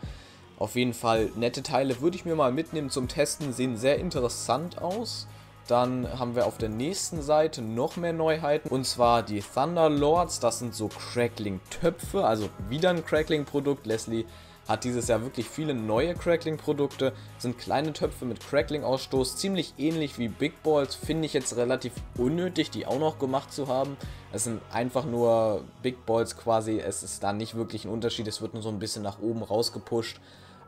Auf 0.58 0.76
jeden 0.76 0.94
Fall 0.94 1.30
nette 1.36 1.62
Teile 1.62 2.00
würde 2.00 2.16
ich 2.16 2.24
mir 2.24 2.36
mal 2.36 2.52
mitnehmen 2.52 2.88
zum 2.88 3.06
Testen, 3.06 3.52
sehen 3.52 3.76
sehr 3.76 3.98
interessant 3.98 4.80
aus. 4.80 5.26
Dann 5.66 6.18
haben 6.18 6.36
wir 6.36 6.46
auf 6.46 6.58
der 6.58 6.68
nächsten 6.68 7.22
Seite 7.22 7.60
noch 7.60 7.96
mehr 7.96 8.12
Neuheiten 8.12 8.68
und 8.68 8.86
zwar 8.86 9.22
die 9.22 9.42
Thunderlords. 9.42 10.38
Das 10.38 10.60
sind 10.60 10.74
so 10.74 10.88
Crackling-Töpfe, 10.88 12.24
also 12.24 12.48
wieder 12.68 12.90
ein 12.90 13.04
Crackling-Produkt. 13.04 13.86
Leslie 13.86 14.26
hat 14.68 14.84
dieses 14.84 15.08
Jahr 15.08 15.22
wirklich 15.22 15.48
viele 15.48 15.74
neue 15.74 16.14
Crackling-Produkte. 16.14 17.12
Sind 17.38 17.58
kleine 17.58 17.92
Töpfe 17.92 18.24
mit 18.24 18.40
Crackling-Ausstoß, 18.40 19.36
ziemlich 19.36 19.74
ähnlich 19.78 20.18
wie 20.18 20.28
Big 20.28 20.62
Balls. 20.62 20.94
Finde 20.94 21.26
ich 21.26 21.32
jetzt 21.32 21.56
relativ 21.56 21.92
unnötig, 22.16 22.70
die 22.70 22.86
auch 22.86 22.98
noch 22.98 23.18
gemacht 23.18 23.52
zu 23.52 23.68
haben. 23.68 23.96
Es 24.32 24.44
sind 24.44 24.60
einfach 24.72 25.04
nur 25.04 25.64
Big 25.82 26.04
Balls 26.06 26.36
quasi. 26.36 26.78
Es 26.78 27.02
ist 27.02 27.22
da 27.22 27.32
nicht 27.32 27.54
wirklich 27.56 27.84
ein 27.84 27.90
Unterschied. 27.90 28.28
Es 28.28 28.40
wird 28.40 28.54
nur 28.54 28.62
so 28.62 28.68
ein 28.68 28.78
bisschen 28.78 29.02
nach 29.02 29.20
oben 29.20 29.42
rausgepusht. 29.42 30.20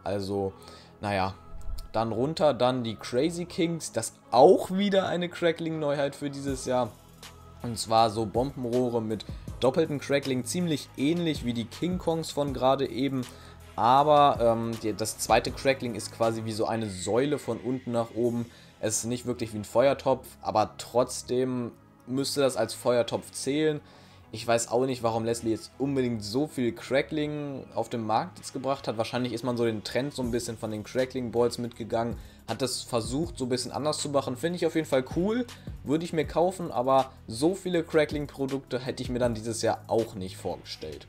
Also, 0.04 0.52
naja, 1.00 1.34
dann 1.98 2.12
runter, 2.12 2.54
dann 2.54 2.84
die 2.84 2.94
Crazy 2.94 3.44
Kings, 3.44 3.90
das 3.90 4.12
auch 4.30 4.70
wieder 4.70 5.08
eine 5.08 5.28
Crackling-Neuheit 5.28 6.14
für 6.14 6.30
dieses 6.30 6.64
Jahr. 6.64 6.92
Und 7.62 7.76
zwar 7.76 8.10
so 8.10 8.24
Bombenrohre 8.24 9.02
mit 9.02 9.24
doppelten 9.58 9.98
Crackling, 9.98 10.44
ziemlich 10.44 10.88
ähnlich 10.96 11.44
wie 11.44 11.54
die 11.54 11.64
King 11.64 11.98
Kongs 11.98 12.30
von 12.30 12.54
gerade 12.54 12.88
eben. 12.88 13.22
Aber 13.74 14.38
ähm, 14.40 14.78
die, 14.80 14.94
das 14.94 15.18
zweite 15.18 15.50
Crackling 15.50 15.96
ist 15.96 16.12
quasi 16.12 16.44
wie 16.44 16.52
so 16.52 16.66
eine 16.66 16.88
Säule 16.88 17.36
von 17.36 17.58
unten 17.58 17.90
nach 17.90 18.14
oben. 18.14 18.46
Es 18.78 18.98
ist 18.98 19.06
nicht 19.06 19.26
wirklich 19.26 19.52
wie 19.52 19.58
ein 19.58 19.64
Feuertopf, 19.64 20.24
aber 20.40 20.74
trotzdem 20.78 21.72
müsste 22.06 22.42
das 22.42 22.56
als 22.56 22.74
Feuertopf 22.74 23.32
zählen. 23.32 23.80
Ich 24.30 24.46
weiß 24.46 24.70
auch 24.70 24.84
nicht, 24.84 25.02
warum 25.02 25.24
Leslie 25.24 25.52
jetzt 25.52 25.70
unbedingt 25.78 26.22
so 26.22 26.46
viel 26.46 26.72
Crackling 26.72 27.64
auf 27.74 27.88
den 27.88 28.04
Markt 28.04 28.36
jetzt 28.38 28.52
gebracht 28.52 28.86
hat. 28.86 28.98
Wahrscheinlich 28.98 29.32
ist 29.32 29.42
man 29.42 29.56
so 29.56 29.64
den 29.64 29.84
Trend 29.84 30.12
so 30.12 30.22
ein 30.22 30.30
bisschen 30.30 30.58
von 30.58 30.70
den 30.70 30.84
Crackling 30.84 31.30
Balls 31.30 31.56
mitgegangen. 31.56 32.16
Hat 32.46 32.60
das 32.60 32.82
versucht, 32.82 33.38
so 33.38 33.46
ein 33.46 33.48
bisschen 33.48 33.72
anders 33.72 33.98
zu 33.98 34.10
machen. 34.10 34.36
Finde 34.36 34.56
ich 34.56 34.66
auf 34.66 34.74
jeden 34.74 34.86
Fall 34.86 35.04
cool. 35.16 35.46
Würde 35.82 36.04
ich 36.04 36.12
mir 36.12 36.26
kaufen, 36.26 36.70
aber 36.70 37.10
so 37.26 37.54
viele 37.54 37.82
Crackling-Produkte 37.82 38.78
hätte 38.80 39.02
ich 39.02 39.08
mir 39.08 39.18
dann 39.18 39.32
dieses 39.32 39.62
Jahr 39.62 39.82
auch 39.86 40.14
nicht 40.14 40.36
vorgestellt. 40.36 41.06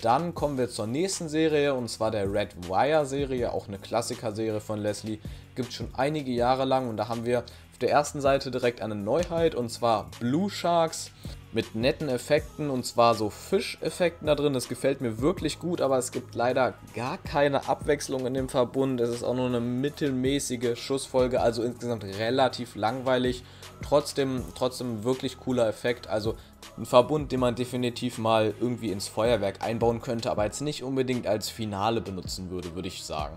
Dann 0.00 0.34
kommen 0.34 0.58
wir 0.58 0.68
zur 0.68 0.88
nächsten 0.88 1.28
Serie 1.28 1.74
und 1.74 1.88
zwar 1.88 2.10
der 2.10 2.32
Red 2.32 2.68
Wire 2.68 3.06
Serie, 3.06 3.52
auch 3.52 3.68
eine 3.68 3.78
Klassiker-Serie 3.78 4.60
von 4.60 4.80
Leslie. 4.80 5.20
Gibt 5.54 5.72
schon 5.72 5.90
einige 5.92 6.32
Jahre 6.32 6.64
lang 6.64 6.88
und 6.88 6.96
da 6.96 7.06
haben 7.06 7.24
wir 7.24 7.44
der 7.82 7.90
ersten 7.90 8.20
Seite 8.20 8.50
direkt 8.50 8.80
eine 8.80 8.94
Neuheit 8.94 9.54
und 9.54 9.70
zwar 9.70 10.06
Blue 10.20 10.50
Sharks 10.50 11.10
mit 11.52 11.74
netten 11.74 12.08
Effekten 12.08 12.70
und 12.70 12.86
zwar 12.86 13.14
so 13.14 13.28
Fischeffekten 13.30 14.26
da 14.26 14.34
drin. 14.34 14.54
Das 14.54 14.68
gefällt 14.68 15.00
mir 15.00 15.20
wirklich 15.20 15.58
gut, 15.58 15.80
aber 15.80 15.98
es 15.98 16.10
gibt 16.10 16.34
leider 16.34 16.74
gar 16.94 17.18
keine 17.18 17.68
Abwechslung 17.68 18.26
in 18.26 18.34
dem 18.34 18.48
Verbund. 18.48 19.00
Es 19.00 19.10
ist 19.10 19.22
auch 19.22 19.34
nur 19.34 19.46
eine 19.46 19.60
mittelmäßige 19.60 20.78
Schussfolge, 20.78 21.40
also 21.40 21.62
insgesamt 21.62 22.04
relativ 22.04 22.74
langweilig. 22.74 23.44
Trotzdem, 23.82 24.44
trotzdem 24.54 25.04
wirklich 25.04 25.38
cooler 25.38 25.68
Effekt. 25.68 26.06
Also 26.06 26.36
ein 26.78 26.86
Verbund, 26.86 27.32
den 27.32 27.40
man 27.40 27.54
definitiv 27.54 28.18
mal 28.18 28.54
irgendwie 28.60 28.90
ins 28.90 29.08
Feuerwerk 29.08 29.62
einbauen 29.62 30.00
könnte, 30.00 30.30
aber 30.30 30.44
jetzt 30.44 30.62
nicht 30.62 30.82
unbedingt 30.82 31.26
als 31.26 31.50
Finale 31.50 32.00
benutzen 32.00 32.50
würde, 32.50 32.74
würde 32.74 32.88
ich 32.88 33.04
sagen. 33.04 33.36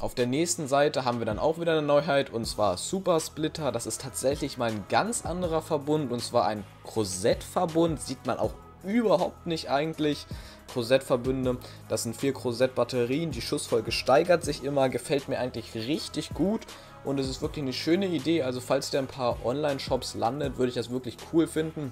Auf 0.00 0.14
der 0.14 0.28
nächsten 0.28 0.68
Seite 0.68 1.04
haben 1.04 1.18
wir 1.18 1.26
dann 1.26 1.40
auch 1.40 1.58
wieder 1.58 1.72
eine 1.72 1.82
Neuheit 1.82 2.30
und 2.30 2.44
zwar 2.46 2.76
Super 2.76 3.18
Splitter. 3.18 3.72
Das 3.72 3.84
ist 3.84 4.00
tatsächlich 4.00 4.56
mal 4.56 4.70
ein 4.70 4.84
ganz 4.88 5.26
anderer 5.26 5.60
Verbund 5.60 6.12
und 6.12 6.22
zwar 6.22 6.46
ein 6.46 6.62
Crosette-Verbund. 6.84 8.00
Sieht 8.00 8.24
man 8.24 8.38
auch 8.38 8.54
überhaupt 8.84 9.48
nicht 9.48 9.70
eigentlich. 9.70 10.24
Crosette-Verbünde, 10.72 11.56
das 11.88 12.04
sind 12.04 12.14
vier 12.14 12.32
Crosette-Batterien. 12.32 13.32
Die 13.32 13.40
Schussfolge 13.40 13.90
steigert 13.90 14.44
sich 14.44 14.62
immer, 14.62 14.88
gefällt 14.88 15.28
mir 15.28 15.40
eigentlich 15.40 15.74
richtig 15.74 16.32
gut 16.32 16.60
und 17.02 17.18
es 17.18 17.28
ist 17.28 17.42
wirklich 17.42 17.64
eine 17.64 17.72
schöne 17.72 18.06
Idee. 18.06 18.42
Also, 18.42 18.60
falls 18.60 18.90
der 18.90 19.00
ein 19.00 19.08
paar 19.08 19.44
Online-Shops 19.44 20.14
landet, 20.14 20.58
würde 20.58 20.68
ich 20.68 20.76
das 20.76 20.90
wirklich 20.90 21.16
cool 21.32 21.48
finden. 21.48 21.90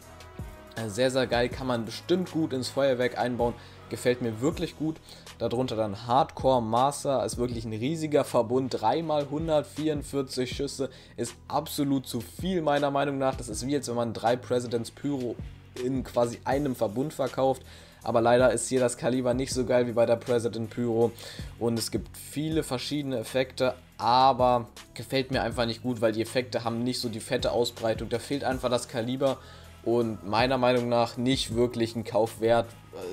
Sehr, 0.87 1.11
sehr 1.11 1.27
geil, 1.27 1.49
kann 1.49 1.67
man 1.67 1.87
bestimmt 1.87 2.31
gut 2.31 2.53
ins 2.53 2.69
Feuerwerk 2.69 3.19
einbauen. 3.19 3.55
Gefällt 3.89 4.23
mir 4.23 4.41
wirklich 4.41 4.77
gut. 4.77 4.97
Darunter 5.39 5.77
dann 5.77 6.07
Hardcore 6.07 6.63
Master, 6.63 7.25
ist 7.25 7.37
wirklich 7.37 7.65
ein 7.65 7.73
riesiger 7.73 8.25
Verbund. 8.25 8.75
3x144 8.75 10.47
Schüsse 10.47 10.91
ist 11.17 11.35
absolut 11.49 12.07
zu 12.07 12.21
viel 12.21 12.63
meiner 12.63 12.91
Meinung 12.91 13.19
nach. 13.19 13.35
Das 13.35 13.49
ist 13.49 13.67
wie 13.67 13.73
jetzt, 13.73 13.89
wenn 13.89 13.97
man 13.97 14.13
drei 14.15 14.37
Presidents 14.37 14.91
Pyro 14.91 15.37
in 15.85 16.05
quasi 16.05 16.41
einem 16.45 16.75
Verbund 16.75 17.13
verkauft. 17.13 17.63
Aber 18.03 18.21
leider 18.21 18.53
ist 18.53 18.69
hier 18.69 18.81
das 18.81 18.97
Kaliber 18.97 19.35
nicht 19.35 19.53
so 19.53 19.65
geil 19.65 19.87
wie 19.87 19.93
bei 19.93 20.07
der 20.07 20.17
President 20.17 20.71
Pyro. 20.71 21.11
Und 21.59 21.79
es 21.79 21.91
gibt 21.91 22.17
viele 22.17 22.63
verschiedene 22.63 23.19
Effekte, 23.19 23.75
aber 23.99 24.69
gefällt 24.95 25.33
mir 25.33 25.43
einfach 25.43 25.67
nicht 25.67 25.83
gut, 25.83 26.01
weil 26.01 26.13
die 26.13 26.23
Effekte 26.23 26.65
haben 26.65 26.85
nicht 26.85 27.01
so 27.01 27.09
die 27.09 27.21
fette 27.21 27.51
Ausbreitung. 27.51 28.09
Da 28.09 28.19
fehlt 28.21 28.45
einfach 28.45 28.71
das 28.71 28.89
Kaliber 28.89 29.39
und 29.85 30.27
meiner 30.27 30.57
Meinung 30.57 30.89
nach 30.89 31.17
nicht 31.17 31.55
wirklich 31.55 31.97
ein 31.97 32.05
Kauf 32.05 32.41
wert. 32.41 32.67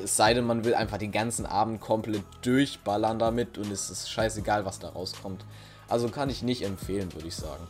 Es 0.04 0.16
sei 0.16 0.34
denn, 0.34 0.46
man 0.46 0.63
will 0.63 0.75
einfach 0.75 0.98
den 0.98 1.12
ganzen 1.12 1.46
Abend 1.46 1.82
komplett 1.82 2.24
durchballern 2.42 3.20
damit 3.20 3.58
und 3.58 3.72
es 3.72 3.90
ist 3.90 4.10
scheißegal, 4.10 4.66
was 4.66 4.80
da 4.80 4.90
rauskommt. 4.90 5.46
Also 5.88 6.10
kann 6.10 6.30
ich 6.30 6.44
nicht 6.44 6.63
empfehlen, 6.63 7.13
würde 7.13 7.28
ich 7.28 7.36
sagen. 7.36 7.68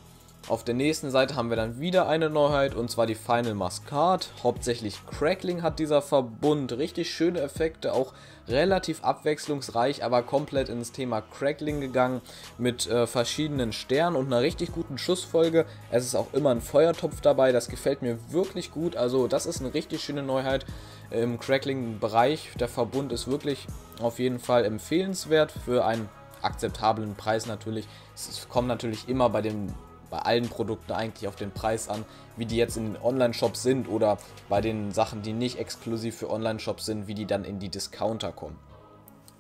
Auf 0.50 0.66
der 0.66 0.76
nächsten 0.76 1.10
Seite 1.10 1.38
haben 1.38 1.50
wir 1.50 1.56
dann 1.56 1.80
wieder 1.80 2.10
eine 2.10 2.30
Neuheit 2.30 2.76
und 2.76 2.92
zwar 2.92 3.06
die 3.08 3.16
Final 3.16 3.54
Mascard. 3.54 4.30
Hauptsächlich 4.44 5.00
Crackling 5.08 5.62
hat 5.62 5.80
dieser 5.80 6.02
Verbund. 6.02 6.74
Richtig 6.74 7.14
schöne 7.14 7.40
Effekte, 7.40 7.94
auch 7.94 8.14
relativ 8.50 9.06
abwechslungsreich, 9.06 10.04
aber 10.04 10.22
komplett 10.22 10.68
ins 10.68 10.92
Thema 10.92 11.22
Crackling 11.22 11.80
gegangen 11.80 12.20
mit 12.58 12.88
äh, 12.88 13.08
verschiedenen 13.08 13.72
Sternen 13.72 14.18
und 14.18 14.26
einer 14.26 14.42
richtig 14.42 14.74
guten 14.74 14.98
Schussfolge. 14.98 15.66
Es 15.92 16.04
ist 16.04 16.14
auch 16.16 16.34
immer 16.34 16.50
ein 16.50 16.62
Feuertopf 16.62 17.22
dabei, 17.22 17.54
das 17.54 17.70
gefällt 17.70 18.02
mir 18.02 18.18
wirklich 18.30 18.72
gut. 18.72 18.98
Also 18.98 19.28
das 19.28 19.46
ist 19.46 19.62
eine 19.62 19.74
richtig 19.74 20.04
schöne 20.04 20.24
Neuheit 20.24 20.66
im 21.10 21.40
Crackling-Bereich. 21.40 22.50
Der 22.60 22.68
Verbund 22.68 23.14
ist 23.14 23.30
wirklich 23.30 23.66
auf 24.02 24.20
jeden 24.20 24.40
Fall 24.40 24.66
empfehlenswert 24.66 25.54
für 25.64 25.86
einen 25.86 26.10
akzeptablen 26.42 27.16
Preis 27.16 27.46
natürlich. 27.46 27.88
Es 28.14 28.50
kommt 28.50 28.68
natürlich 28.68 29.08
immer 29.08 29.30
bei 29.30 29.42
dem 29.42 29.74
bei 30.14 30.20
allen 30.20 30.48
Produkten 30.48 30.92
eigentlich 30.92 31.28
auf 31.28 31.36
den 31.36 31.50
Preis 31.50 31.90
an, 31.90 32.06
wie 32.38 32.46
die 32.46 32.56
jetzt 32.56 32.78
in 32.78 32.94
den 32.94 33.02
Online-Shops 33.02 33.64
sind 33.64 33.90
oder 33.90 34.20
bei 34.48 34.62
den 34.62 34.92
Sachen, 34.92 35.24
die 35.24 35.34
nicht 35.34 35.58
exklusiv 35.58 36.16
für 36.16 36.30
Online-Shops 36.30 36.86
sind, 36.86 37.08
wie 37.08 37.16
die 37.16 37.26
dann 37.26 37.44
in 37.44 37.58
die 37.58 37.70
Discounter 37.70 38.32
kommen. 38.32 38.60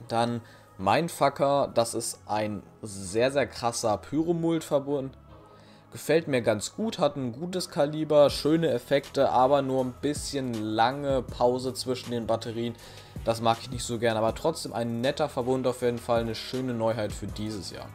Dann 0.07 0.41
Mindfucker, 0.79 1.69
das 1.71 1.93
ist 1.93 2.21
ein 2.25 2.63
sehr, 2.81 3.31
sehr 3.31 3.45
krasser 3.45 3.99
Pyromult-Verbund. 3.99 5.15
Gefällt 5.91 6.27
mir 6.27 6.41
ganz 6.41 6.75
gut, 6.75 6.97
hat 6.97 7.17
ein 7.17 7.33
gutes 7.33 7.69
Kaliber, 7.69 8.31
schöne 8.31 8.71
Effekte, 8.71 9.29
aber 9.29 9.61
nur 9.61 9.83
ein 9.83 9.93
bisschen 10.01 10.55
lange 10.55 11.21
Pause 11.21 11.75
zwischen 11.75 12.09
den 12.09 12.25
Batterien. 12.25 12.73
Das 13.25 13.41
mag 13.41 13.59
ich 13.61 13.69
nicht 13.69 13.83
so 13.83 13.99
gern, 13.99 14.17
aber 14.17 14.33
trotzdem 14.33 14.73
ein 14.73 15.01
netter 15.01 15.29
Verbund 15.29 15.67
auf 15.67 15.83
jeden 15.83 15.99
Fall, 15.99 16.21
eine 16.21 16.33
schöne 16.33 16.73
Neuheit 16.73 17.11
für 17.11 17.27
dieses 17.27 17.69
Jahr. 17.69 17.89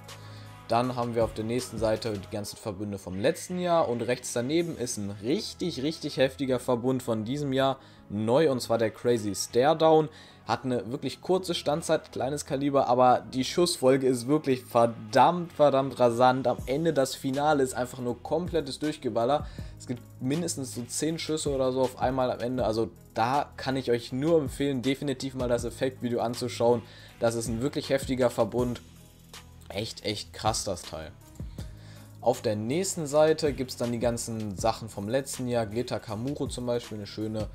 Dann 0.69 0.97
haben 0.97 1.15
wir 1.15 1.25
auf 1.25 1.33
der 1.33 1.47
nächsten 1.47 1.79
Seite 1.79 2.13
die 2.13 2.31
ganzen 2.31 2.59
Verbünde 2.59 2.99
vom 2.99 3.19
letzten 3.19 3.59
Jahr 3.59 3.89
und 3.89 4.03
rechts 4.03 4.35
daneben 4.35 4.77
ist 4.77 4.99
ein 4.99 5.11
richtig, 5.23 5.83
richtig 5.83 6.19
heftiger 6.19 6.59
Verbund 6.59 7.03
von 7.03 7.25
diesem 7.25 7.55
Jahr 7.55 7.79
neu 8.11 8.51
und 8.51 8.61
zwar 8.61 8.77
der 8.77 8.91
Crazy 8.91 9.35
Stare 9.35 9.77
Down. 9.77 10.11
Hat 10.47 10.65
eine 10.65 10.91
wirklich 10.91 11.21
kurze 11.23 11.55
Standzeit, 11.55 12.13
kleines 12.13 12.45
Kaliber, 12.45 12.87
aber 12.87 13.23
die 13.33 13.45
Schussfolge 13.45 14.07
ist 14.07 14.29
wirklich 14.29 14.65
verdammt, 14.65 15.53
verdammt 15.53 15.99
rasant. 15.99 16.47
Am 16.47 16.59
Ende 16.67 16.93
das 16.93 17.15
Finale 17.15 17.63
ist 17.63 17.75
einfach 17.75 17.99
nur 17.99 18.23
komplettes 18.23 18.79
Durchgeballer. 18.79 19.47
Es 19.79 19.87
gibt 19.87 20.03
mindestens 20.21 20.75
so 20.75 20.83
10 20.83 21.19
Schüsse 21.19 21.51
oder 21.51 21.73
so 21.73 21.81
auf 21.83 21.99
einmal 21.99 22.31
am 22.31 22.41
Ende. 22.41 22.65
Also 22.65 22.91
da 23.15 23.51
kann 23.57 23.77
ich 23.77 23.91
euch 23.91 24.13
nur 24.13 24.39
empfehlen, 24.39 24.81
definitiv 24.81 25.35
mal 25.35 25.49
das 25.49 25.65
Effektvideo 25.65 26.21
anzuschauen. 26.21 26.83
Das 27.21 27.35
ist 27.35 27.49
ein 27.49 27.61
wirklich 27.61 27.91
heftiger 27.91 28.31
Verbund 28.31 28.81
echt, 29.69 30.05
echt 30.05 30.33
krass, 30.33 30.65
das 30.65 30.83
Teil. 30.83 31.13
Auf 32.21 32.43
der 32.43 32.57
nächsten 32.57 33.07
Seite 33.07 33.53
gibt 33.53 33.71
es 33.71 33.77
dann 33.77 33.93
die 33.93 34.01
ganzen 34.01 34.57
Sachen 34.57 34.89
vom 34.89 35.09
letzten 35.09 35.49
Jahr. 35.49 35.67
Glitter 35.67 36.01
Kamuro 36.01 36.49
zum 36.49 36.67
Beispiel, 36.67 36.99
eine 36.99 37.07
schöne 37.07 37.49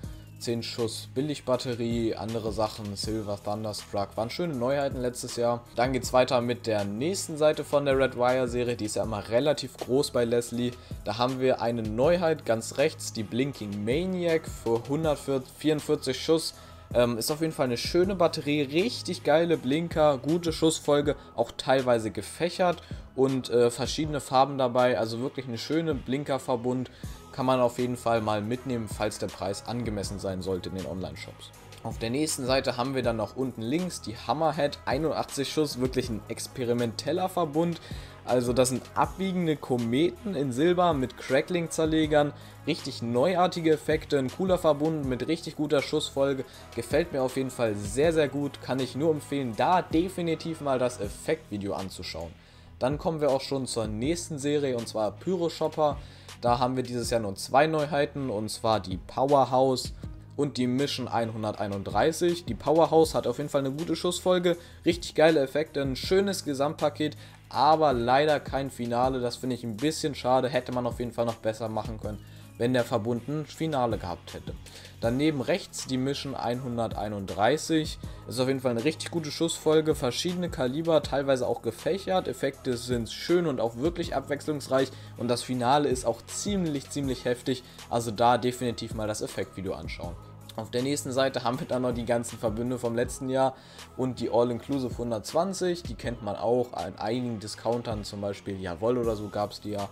10 0.44 0.62
Schuss 0.62 1.08
Billigbatterie, 1.14 2.16
andere 2.16 2.52
Sachen, 2.52 2.98
Silver 2.98 3.42
Thunderstruck, 3.42 4.18
waren 4.18 4.30
schöne 4.30 4.54
Neuheiten 4.54 5.02
letztes 5.02 5.38
Jahr. 5.38 5.64
Dann 5.78 5.94
geht 5.94 6.04
es 6.04 6.12
weiter 6.12 6.42
mit 6.42 6.68
der 6.68 6.84
nächsten 6.84 7.38
Seite 7.38 7.64
von 7.64 7.86
der 7.86 7.98
Red 7.98 8.18
Wire 8.18 8.50
Serie, 8.50 8.76
die 8.76 8.86
ist 8.86 8.98
ja 8.98 9.04
immer 9.04 9.30
relativ 9.30 9.78
groß 9.78 10.12
bei 10.12 10.26
Leslie. 10.26 10.72
Da 11.06 11.18
haben 11.18 11.40
wir 11.40 11.62
eine 11.62 11.82
Neuheit 11.82 12.46
ganz 12.46 12.78
rechts, 12.78 13.14
die 13.14 13.24
Blinking 13.24 13.86
Maniac 13.86 14.42
für 14.64 14.84
144 14.84 16.22
Schuss 16.22 16.56
ähm, 16.94 17.18
ist 17.18 17.32
auf 17.32 17.42
jeden 17.42 17.54
Fall 17.54 17.66
eine 17.66 17.78
schöne 17.78 18.16
Batterie, 18.16 18.62
richtig 18.62 19.24
geile 19.24 19.58
Blinker, 19.58 20.18
gute 20.18 20.54
Schussfolge, 20.54 21.16
auch 21.36 21.52
teilweise 21.58 22.12
gefächert 22.12 22.82
und 23.16 23.50
äh, 23.50 23.72
verschiedene 23.72 24.20
Farben 24.22 24.58
dabei. 24.58 24.98
Also 24.98 25.20
wirklich 25.20 25.48
eine 25.48 25.58
schöne 25.58 25.96
Blinkerverbund. 25.96 26.92
Kann 27.32 27.46
man 27.48 27.60
auf 27.60 27.80
jeden 27.80 27.98
Fall 27.98 28.22
mal 28.22 28.42
mitnehmen, 28.42 28.88
falls 28.88 29.18
der 29.18 29.28
Preis 29.28 29.66
angemessen 29.66 30.20
sein 30.20 30.44
sollte 30.44 30.70
in 30.70 30.76
den 30.76 30.86
Online-Shops. 30.86 31.50
Auf 31.84 32.00
der 32.00 32.12
nächsten 32.12 32.46
Seite 32.46 32.78
haben 32.78 32.96
wir 32.96 33.04
dann 33.04 33.18
noch 33.18 33.36
unten 33.36 33.62
links 33.62 34.02
die 34.02 34.16
Hammerhead 34.16 34.80
81 34.86 35.52
Schuss, 35.52 35.82
wirklich 35.82 36.10
ein 36.10 36.22
experimenteller 36.30 37.28
Verbund. 37.28 37.82
Also 38.26 38.54
das 38.54 38.70
sind 38.70 38.84
abwiegende 38.96 39.58
Kometen 39.58 40.36
in 40.36 40.54
Silber 40.54 40.94
mit 40.94 41.18
Crackling-Zerlegern, 41.18 42.32
richtig 42.66 43.02
neuartige 43.02 43.72
Effekte, 43.72 44.18
ein 44.18 44.32
cooler 44.32 44.58
Verbund 44.58 45.06
mit 45.06 45.28
richtig 45.28 45.58
guter 45.58 45.82
Schussfolge. 45.82 46.46
Gefällt 46.76 47.12
mir 47.12 47.22
auf 47.22 47.36
jeden 47.36 47.52
Fall 47.52 47.76
sehr, 47.76 48.14
sehr 48.14 48.30
gut, 48.30 48.62
kann 48.62 48.80
ich 48.80 48.96
nur 48.96 49.12
empfehlen, 49.12 49.54
da 49.58 49.82
definitiv 49.82 50.62
mal 50.62 50.80
das 50.80 51.02
Effektvideo 51.02 51.74
anzuschauen. 51.74 52.32
Dann 52.80 52.98
kommen 52.98 53.22
wir 53.22 53.30
auch 53.30 53.42
schon 53.42 53.66
zur 53.66 53.88
nächsten 53.88 54.40
Serie 54.40 54.78
und 54.78 54.88
zwar 54.88 55.12
Pyro 55.12 55.50
Shopper. 55.50 55.98
Da 56.42 56.60
haben 56.60 56.76
wir 56.76 56.84
dieses 56.84 57.10
Jahr 57.10 57.22
nur 57.22 57.36
zwei 57.36 57.68
Neuheiten 57.68 58.30
und 58.30 58.50
zwar 58.50 58.80
die 58.80 58.98
Powerhouse 58.98 59.94
und 60.36 60.58
die 60.58 60.68
Mission 60.68 61.08
131. 61.08 62.46
Die 62.46 62.56
Powerhouse 62.56 63.16
hat 63.16 63.28
auf 63.28 63.38
jeden 63.38 63.50
Fall 63.50 63.62
eine 63.62 63.72
gute 63.72 63.96
Schussfolge, 63.96 64.58
richtig 64.86 65.16
geile 65.16 65.42
Effekte, 65.42 65.82
ein 65.82 65.96
schönes 65.96 66.44
Gesamtpaket, 66.44 67.16
aber 67.54 67.94
leider 67.94 68.40
kein 68.40 68.70
Finale. 68.72 69.20
Das 69.20 69.38
finde 69.38 69.56
ich 69.56 69.64
ein 69.64 69.78
bisschen 69.78 70.16
schade. 70.16 70.50
Hätte 70.50 70.72
man 70.72 70.88
auf 70.88 71.00
jeden 71.00 71.12
Fall 71.12 71.26
noch 71.26 71.36
besser 71.36 71.70
machen 71.70 72.00
können, 72.00 72.24
wenn 72.58 72.74
der 72.74 72.84
Verbund 72.84 73.28
ein 73.28 73.46
Finale 73.46 73.98
gehabt 73.98 74.34
hätte. 74.34 74.54
Daneben 75.02 75.42
rechts 75.42 75.86
die 75.86 75.98
Mission 75.98 76.34
131. 76.34 78.00
Ist 78.28 78.40
auf 78.40 78.48
jeden 78.48 78.62
Fall 78.62 78.72
eine 78.72 78.84
richtig 78.84 79.12
gute 79.12 79.32
Schussfolge. 79.32 79.96
Verschiedene 79.96 80.50
Kaliber, 80.50 81.04
teilweise 81.04 81.48
auch 81.48 81.62
gefächert. 81.62 82.28
Effekte 82.28 82.76
sind 82.76 83.12
schön 83.12 83.46
und 83.46 83.62
auch 83.62 83.78
wirklich 83.78 84.16
abwechslungsreich. 84.16 84.90
Und 85.18 85.28
das 85.28 85.44
Finale 85.44 85.90
ist 85.90 86.06
auch 86.06 86.22
ziemlich, 86.26 86.90
ziemlich 86.90 87.26
heftig. 87.26 87.64
Also 87.90 88.12
da 88.12 88.38
definitiv 88.38 88.94
mal 88.96 89.08
das 89.08 89.22
Effektvideo 89.22 89.74
anschauen. 89.74 90.16
Auf 90.56 90.70
der 90.70 90.84
nächsten 90.84 91.12
Seite 91.12 91.44
haben 91.44 91.60
wir 91.60 91.66
dann 91.66 91.82
noch 91.82 91.94
die 91.94 92.06
ganzen 92.06 92.38
Verbünde 92.38 92.78
vom 92.78 92.96
letzten 92.96 93.28
Jahr 93.28 93.56
und 93.98 94.20
die 94.20 94.30
All-Inclusive 94.30 94.92
120. 94.92 95.82
Die 95.82 95.96
kennt 95.96 96.22
man 96.22 96.36
auch 96.36 96.74
an 96.74 96.96
einigen 96.98 97.40
Discountern, 97.40 98.04
zum 98.04 98.22
Beispiel 98.22 98.62
Jawoll 98.62 99.00
oder 99.00 99.16
so 99.16 99.30
gab 99.30 99.52
es 99.52 99.62
die 99.62 99.72
ja. 99.72 99.90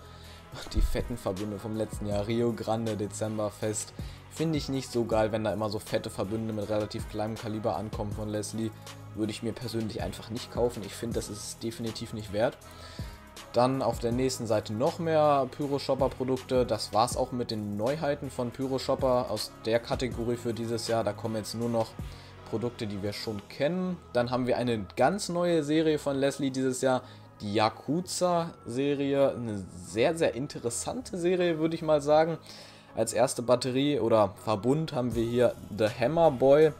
Die 0.73 0.81
fetten 0.81 1.17
Verbünde 1.17 1.57
vom 1.57 1.77
letzten 1.77 2.07
Jahr, 2.07 2.27
Rio 2.27 2.51
Grande, 2.51 2.97
Dezemberfest. 2.97 3.93
Finde 4.29 4.57
ich 4.57 4.67
nicht 4.67 4.91
so 4.91 5.05
geil, 5.05 5.31
wenn 5.31 5.45
da 5.45 5.53
immer 5.53 5.69
so 5.69 5.79
fette 5.79 6.09
Verbünde 6.09 6.53
mit 6.53 6.69
relativ 6.69 7.09
kleinem 7.09 7.35
Kaliber 7.35 7.77
ankommen 7.77 8.11
von 8.11 8.29
Leslie. 8.29 8.69
Würde 9.15 9.31
ich 9.31 9.43
mir 9.43 9.53
persönlich 9.53 10.01
einfach 10.01 10.29
nicht 10.29 10.51
kaufen. 10.51 10.83
Ich 10.85 10.93
finde, 10.93 11.15
das 11.15 11.29
ist 11.29 11.63
definitiv 11.63 12.13
nicht 12.13 12.33
wert. 12.33 12.57
Dann 13.53 13.81
auf 13.81 13.99
der 13.99 14.13
nächsten 14.13 14.47
Seite 14.47 14.73
noch 14.73 14.99
mehr 14.99 15.47
Pyro 15.51 15.77
Shopper 15.77 16.07
Produkte. 16.07 16.65
Das 16.65 16.93
war 16.93 17.05
es 17.05 17.17
auch 17.17 17.33
mit 17.33 17.51
den 17.51 17.75
Neuheiten 17.75 18.29
von 18.29 18.51
Pyro 18.51 18.79
Shopper 18.79 19.25
aus 19.29 19.51
der 19.65 19.79
Kategorie 19.79 20.37
für 20.37 20.53
dieses 20.53 20.87
Jahr. 20.87 21.03
Da 21.03 21.11
kommen 21.11 21.35
jetzt 21.35 21.55
nur 21.55 21.67
noch 21.67 21.87
Produkte, 22.49 22.87
die 22.87 23.03
wir 23.03 23.11
schon 23.11 23.41
kennen. 23.49 23.97
Dann 24.13 24.31
haben 24.31 24.47
wir 24.47 24.57
eine 24.57 24.85
ganz 24.95 25.27
neue 25.27 25.63
Serie 25.63 25.99
von 25.99 26.15
Leslie 26.17 26.51
dieses 26.51 26.81
Jahr. 26.81 27.01
Die 27.41 27.53
Yakuza-Serie. 27.53 29.35
Eine 29.35 29.65
sehr, 29.85 30.15
sehr 30.15 30.33
interessante 30.33 31.17
Serie, 31.17 31.59
würde 31.59 31.75
ich 31.75 31.81
mal 31.81 32.01
sagen. 32.01 32.37
Als 32.95 33.11
erste 33.11 33.41
Batterie 33.41 33.99
oder 33.99 34.33
Verbund 34.45 34.93
haben 34.93 35.13
wir 35.13 35.23
hier 35.23 35.55
The 35.77 35.87
Hammer 35.87 36.31
Boy. 36.31 36.71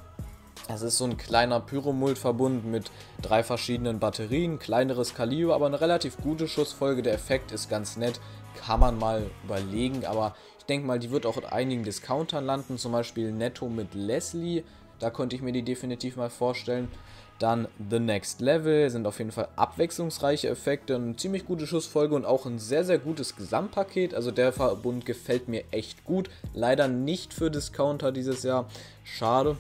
Es 0.68 0.82
ist 0.84 0.98
so 0.98 1.06
ein 1.06 1.18
kleiner 1.18 1.60
Pyromult-Verbund 1.60 2.66
mit 2.66 2.92
drei 3.22 3.44
verschiedenen 3.44 4.00
Batterien, 4.00 4.60
kleineres 4.60 5.14
Kaliber, 5.14 5.56
aber 5.56 5.66
eine 5.66 5.82
relativ 5.82 6.18
gute 6.18 6.48
Schussfolge. 6.48 7.02
Der 7.02 7.14
Effekt 7.14 7.52
ist 7.52 7.70
ganz 7.70 7.98
nett, 7.98 8.22
kann 8.56 8.80
man 8.80 8.98
mal 8.98 9.30
überlegen, 9.44 10.06
aber 10.06 10.36
ich 10.60 10.66
denke 10.66 10.88
mal, 10.88 11.00
die 11.00 11.12
wird 11.12 11.26
auch 11.26 11.38
in 11.38 11.46
einigen 11.46 11.84
Discountern 11.84 12.46
landen, 12.46 12.78
zum 12.78 12.92
Beispiel 12.92 13.32
Netto 13.32 13.68
mit 13.68 13.94
Leslie. 13.94 14.64
Da 15.00 15.10
könnte 15.10 15.36
ich 15.36 15.42
mir 15.42 15.52
die 15.52 15.64
definitiv 15.64 16.16
mal 16.16 16.30
vorstellen. 16.30 16.88
Dann 17.42 17.68
The 17.90 18.00
Next 18.00 18.40
Level 18.40 18.88
sind 18.92 19.08
auf 19.08 19.18
jeden 19.18 19.32
Fall 19.32 19.48
abwechslungsreiche 19.56 20.48
Effekte, 20.48 20.94
eine 20.94 21.16
ziemlich 21.16 21.48
gute 21.48 21.66
Schussfolge 21.66 22.14
und 22.14 22.24
auch 22.24 22.46
ein 22.46 22.60
sehr, 22.60 22.84
sehr 22.84 23.00
gutes 23.00 23.36
Gesamtpaket. 23.36 24.14
Also 24.14 24.30
der 24.30 24.54
Verbund 24.54 25.08
gefällt 25.08 25.48
mir 25.48 25.64
echt 25.72 26.06
gut. 26.06 26.30
Leider 26.54 26.88
nicht 26.88 27.34
für 27.34 27.50
Discounter 27.50 28.12
dieses 28.12 28.44
Jahr. 28.44 28.68
Schade. 29.04 29.58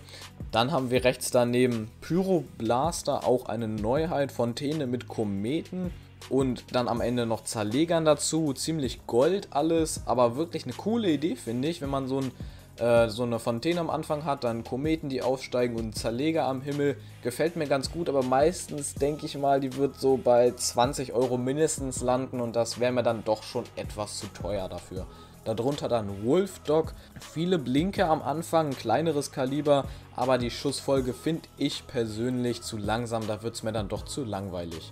Dann 0.52 0.72
haben 0.72 0.92
wir 0.92 1.04
rechts 1.04 1.32
daneben 1.32 1.90
Pyro 2.02 2.46
Blaster, 2.60 3.26
auch 3.26 3.48
eine 3.48 3.68
Neuheit. 3.68 4.32
Fontäne 4.32 4.86
mit 4.86 5.08
Kometen. 5.08 5.92
Und 6.30 6.66
dann 6.74 6.88
am 6.88 7.02
Ende 7.02 7.26
noch 7.26 7.44
Zerlegern 7.44 8.06
dazu. 8.06 8.54
Ziemlich 8.54 9.08
gold 9.08 9.48
alles, 9.50 10.04
aber 10.06 10.36
wirklich 10.36 10.66
eine 10.66 10.74
coole 10.74 11.10
Idee, 11.10 11.36
finde 11.36 11.68
ich, 11.68 11.82
wenn 11.82 11.90
man 11.90 12.08
so 12.08 12.20
ein 12.20 12.32
äh, 12.78 13.10
so 13.10 13.24
eine 13.24 13.40
Fontäne 13.40 13.80
am 13.80 13.90
Anfang 13.90 14.26
hat, 14.26 14.44
dann 14.44 14.64
Kometen, 14.64 15.10
die 15.10 15.22
aufsteigen 15.22 15.76
und 15.76 15.96
Zerleger 15.96 16.46
am 16.46 16.62
Himmel. 16.62 16.98
Gefällt 17.24 17.56
mir 17.56 17.68
ganz 17.68 17.92
gut, 17.92 18.10
aber 18.10 18.24
meistens 18.24 18.96
denke 18.96 19.26
ich 19.26 19.38
mal, 19.38 19.60
die 19.60 19.76
wird 19.76 20.00
so 20.00 20.18
bei 20.18 20.52
20 20.52 21.14
Euro 21.14 21.38
mindestens 21.38 22.02
landen 22.02 22.40
und 22.40 22.56
das 22.56 22.80
wäre 22.80 22.92
mir 22.92 23.04
dann 23.04 23.24
doch 23.24 23.44
schon 23.44 23.66
etwas 23.76 24.20
zu 24.20 24.28
teuer 24.28 24.70
dafür. 24.70 25.06
Darunter 25.44 25.90
dann 25.90 26.24
Wolf 26.24 26.60
Dog. 26.60 26.94
Viele 27.20 27.58
Blinker 27.58 28.10
am 28.10 28.22
Anfang, 28.22 28.68
ein 28.68 28.78
kleineres 28.78 29.32
Kaliber, 29.32 29.86
aber 30.16 30.38
die 30.38 30.52
Schussfolge 30.52 31.14
finde 31.14 31.50
ich 31.58 31.88
persönlich 31.88 32.62
zu 32.62 32.78
langsam, 32.78 33.26
da 33.28 33.42
wird 33.42 33.56
es 33.56 33.64
mir 33.64 33.72
dann 33.72 33.88
doch 33.88 34.06
zu 34.06 34.24
langweilig. 34.24 34.92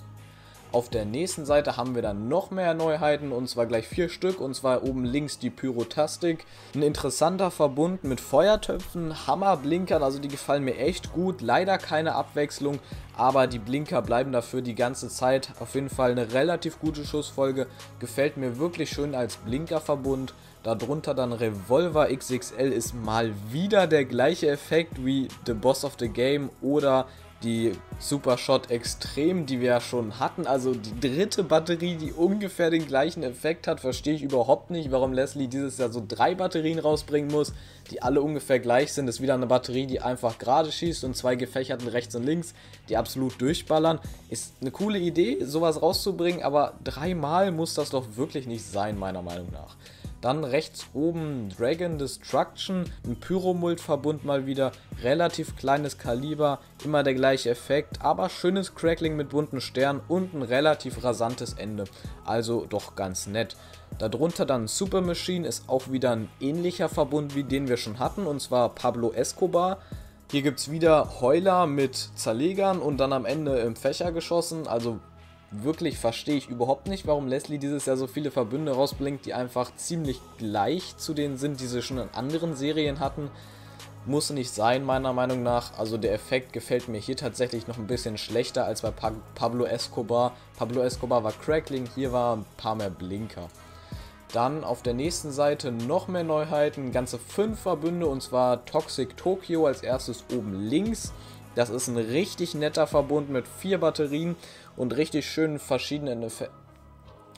Auf 0.72 0.90
der 0.90 1.04
nächsten 1.04 1.46
Seite 1.46 1.78
haben 1.78 1.96
wir 1.96 2.04
dann 2.04 2.28
noch 2.28 2.52
mehr 2.52 2.76
Neuheiten 2.76 3.32
und 3.32 3.50
zwar 3.50 3.66
gleich 3.66 3.88
vier 3.88 4.08
Stück 4.08 4.40
und 4.40 4.54
zwar 4.54 4.84
oben 4.84 5.04
links 5.04 5.40
die 5.40 5.50
Pyrotastik. 5.50 6.46
Ein 6.76 6.84
interessanter 6.84 7.50
Verbund 7.50 8.04
mit 8.04 8.22
Feuertöpfen, 8.22 9.26
Hammerblinkern, 9.26 10.04
also 10.04 10.20
die 10.20 10.28
gefallen 10.28 10.64
mir 10.64 10.78
echt 10.78 11.12
gut. 11.12 11.42
Leider 11.42 11.80
keine 11.80 12.14
Abwechslung, 12.14 12.78
aber 13.18 13.48
die 13.48 13.58
Blinker 13.58 14.04
bleiben 14.04 14.32
dafür 14.32 14.62
die 14.62 14.76
ganze 14.76 15.10
Zeit. 15.10 15.50
Auf 15.60 15.74
jeden 15.74 15.90
Fall 15.90 16.12
eine 16.12 16.34
relativ 16.34 16.80
gute 16.80 17.04
Schussfolge, 17.04 17.66
gefällt 18.00 18.38
mir 18.38 18.60
wirklich 18.60 18.92
schön 18.92 19.16
als 19.16 19.38
Blinkerverbund. 19.38 20.36
Darunter 20.62 21.16
dann 21.16 21.34
Revolver 21.34 22.16
XXL 22.16 22.72
ist 22.72 22.94
mal 22.94 23.34
wieder 23.50 23.88
der 23.88 24.06
gleiche 24.06 24.50
Effekt 24.50 25.04
wie 25.04 25.30
The 25.48 25.54
Boss 25.54 25.84
of 25.84 25.96
the 25.98 26.10
Game 26.10 26.52
oder 26.62 27.08
die 27.44 27.72
Super 28.00 28.38
Shot 28.38 28.70
Extrem, 28.70 29.46
die 29.46 29.62
wir 29.62 29.68
ja 29.68 29.82
schon 29.82 30.20
hatten. 30.20 30.46
Also 30.46 30.74
die 30.74 31.00
dritte 31.00 31.44
Batterie, 31.44 31.96
die 31.96 32.12
ungefähr 32.12 32.70
den 32.70 32.86
gleichen 32.86 33.24
Effekt 33.24 33.68
hat, 33.68 33.80
verstehe 33.80 34.14
ich 34.14 34.24
überhaupt 34.24 34.72
nicht, 34.72 34.92
warum 34.92 35.14
Leslie 35.14 35.48
dieses 35.48 35.78
Jahr 35.78 35.90
so 35.90 36.04
drei 36.06 36.36
Batterien 36.36 36.80
rausbringen 36.80 37.32
muss, 37.32 37.54
die 37.92 38.02
alle 38.02 38.22
ungefähr 38.22 38.60
gleich 38.60 38.94
sind. 38.94 39.08
Das 39.08 39.16
ist 39.16 39.22
wieder 39.22 39.36
eine 39.36 39.48
Batterie, 39.48 39.88
die 39.88 40.02
einfach 40.02 40.38
gerade 40.38 40.72
schießt 40.72 41.04
und 41.04 41.16
zwei 41.16 41.36
gefächerten 41.36 41.88
rechts 41.88 42.16
und 42.16 42.26
links, 42.26 42.54
die 42.90 42.98
absolut 42.98 43.40
durchballern. 43.42 44.00
Ist 44.30 44.56
eine 44.62 44.72
coole 44.72 45.00
Idee, 45.00 45.44
sowas 45.44 45.82
rauszubringen, 45.82 46.44
aber 46.44 46.74
dreimal 46.84 47.52
muss 47.52 47.74
das 47.74 47.90
doch 47.90 48.06
wirklich 48.16 48.48
nicht 48.48 48.66
sein, 48.66 48.98
meiner 48.98 49.22
Meinung 49.22 49.48
nach. 49.52 49.76
Dann 50.22 50.44
rechts 50.44 50.88
oben 50.94 51.50
Dragon 51.58 51.98
Destruction, 51.98 52.86
ein 53.06 53.16
Pyromult-Verbund 53.16 54.26
mal 54.26 54.46
wieder, 54.46 54.74
relativ 55.02 55.56
kleines 55.56 55.98
Kaliber, 55.98 56.60
immer 56.84 57.04
der 57.04 57.14
gleiche 57.14 57.50
Effekt, 57.50 58.02
aber 58.02 58.30
schönes 58.30 58.76
Crackling 58.76 59.16
mit 59.16 59.30
bunten 59.30 59.62
Sternen 59.62 60.02
und 60.10 60.34
ein 60.34 60.42
relativ 60.42 61.04
rasantes 61.04 61.54
Ende, 61.54 61.86
also 62.26 62.66
doch 62.66 62.96
ganz 62.96 63.28
nett. 63.28 63.56
Darunter 63.98 64.46
dann 64.46 64.68
Super 64.68 65.02
Machine 65.02 65.48
ist 65.48 65.70
auch 65.70 65.90
wieder 65.90 66.12
ein 66.12 66.30
ähnlicher 66.42 66.90
Verbund 66.90 67.36
wie 67.36 67.44
den 67.44 67.70
wir 67.70 67.78
schon 67.78 68.00
hatten, 68.00 68.28
und 68.28 68.42
zwar 68.42 68.70
Pablo 68.70 69.14
Escobar. 69.14 69.78
Hier 70.32 70.42
gibt 70.42 70.60
es 70.60 70.70
wieder 70.70 71.22
Heuler 71.22 71.66
mit 71.66 71.96
Zerlegern 72.16 72.80
und 72.80 72.98
dann 72.98 73.14
am 73.14 73.26
Ende 73.26 73.60
im 73.60 73.76
Fächer 73.76 74.12
geschossen, 74.12 74.68
also 74.68 75.00
wirklich 75.52 75.98
verstehe 75.98 76.36
ich 76.36 76.50
überhaupt 76.50 76.88
nicht, 76.88 77.08
warum 77.08 77.28
Leslie 77.28 77.58
dieses 77.58 77.86
Jahr 77.86 77.98
so 77.98 78.08
viele 78.08 78.32
Verbünde 78.32 78.74
rausblinkt, 78.74 79.26
die 79.26 79.34
einfach 79.34 79.76
ziemlich 79.76 80.22
gleich 80.38 80.98
zu 80.98 81.14
denen 81.14 81.38
sind, 81.38 81.60
die 81.60 81.68
sie 81.68 81.82
schon 81.82 81.98
in 81.98 82.10
anderen 82.14 82.56
Serien 82.56 83.00
hatten. 83.00 83.30
Muss 84.06 84.30
nicht 84.30 84.52
sein, 84.52 84.86
meiner 84.86 85.14
Meinung 85.14 85.44
nach. 85.44 85.78
Also 85.78 85.98
der 85.98 86.14
Effekt 86.14 86.54
gefällt 86.54 86.88
mir 86.88 87.00
hier 87.00 87.18
tatsächlich 87.18 87.68
noch 87.68 87.78
ein 87.78 87.88
bisschen 87.88 88.18
schlechter 88.18 88.66
als 88.66 88.82
bei 88.82 88.92
pa 88.92 89.12
Pablo 89.36 89.66
Escobar. 89.66 90.34
Pablo 90.58 90.82
Escobar 90.82 91.24
war 91.24 91.34
Crackling, 91.34 91.88
hier 91.96 92.12
war 92.12 92.38
ein 92.38 92.46
paar 92.58 92.76
mehr 92.76 92.90
Blinker. 92.90 93.50
Dann 94.32 94.64
auf 94.64 94.84
der 94.84 94.94
nächsten 94.94 95.32
Seite 95.32 95.72
noch 95.72 96.08
mehr 96.08 96.24
Neuheiten, 96.24 96.92
ganze 96.92 97.18
fünf 97.18 97.62
Verbünde 97.62 98.08
und 98.08 98.22
zwar 98.22 98.64
Toxic 98.66 99.18
Tokyo 99.18 99.66
als 99.66 99.82
erstes 99.82 100.24
oben 100.32 100.54
links. 100.54 101.12
Das 101.56 101.70
ist 101.70 101.88
ein 101.88 101.98
richtig 101.98 102.54
netter 102.54 102.88
Verbund 102.88 103.30
mit 103.30 103.48
vier 103.48 103.80
Batterien 103.80 104.36
und 104.80 104.96
richtig 104.98 105.30
schönen 105.30 105.60
verschiedenen 105.60 106.24
Effekten. 106.24 106.58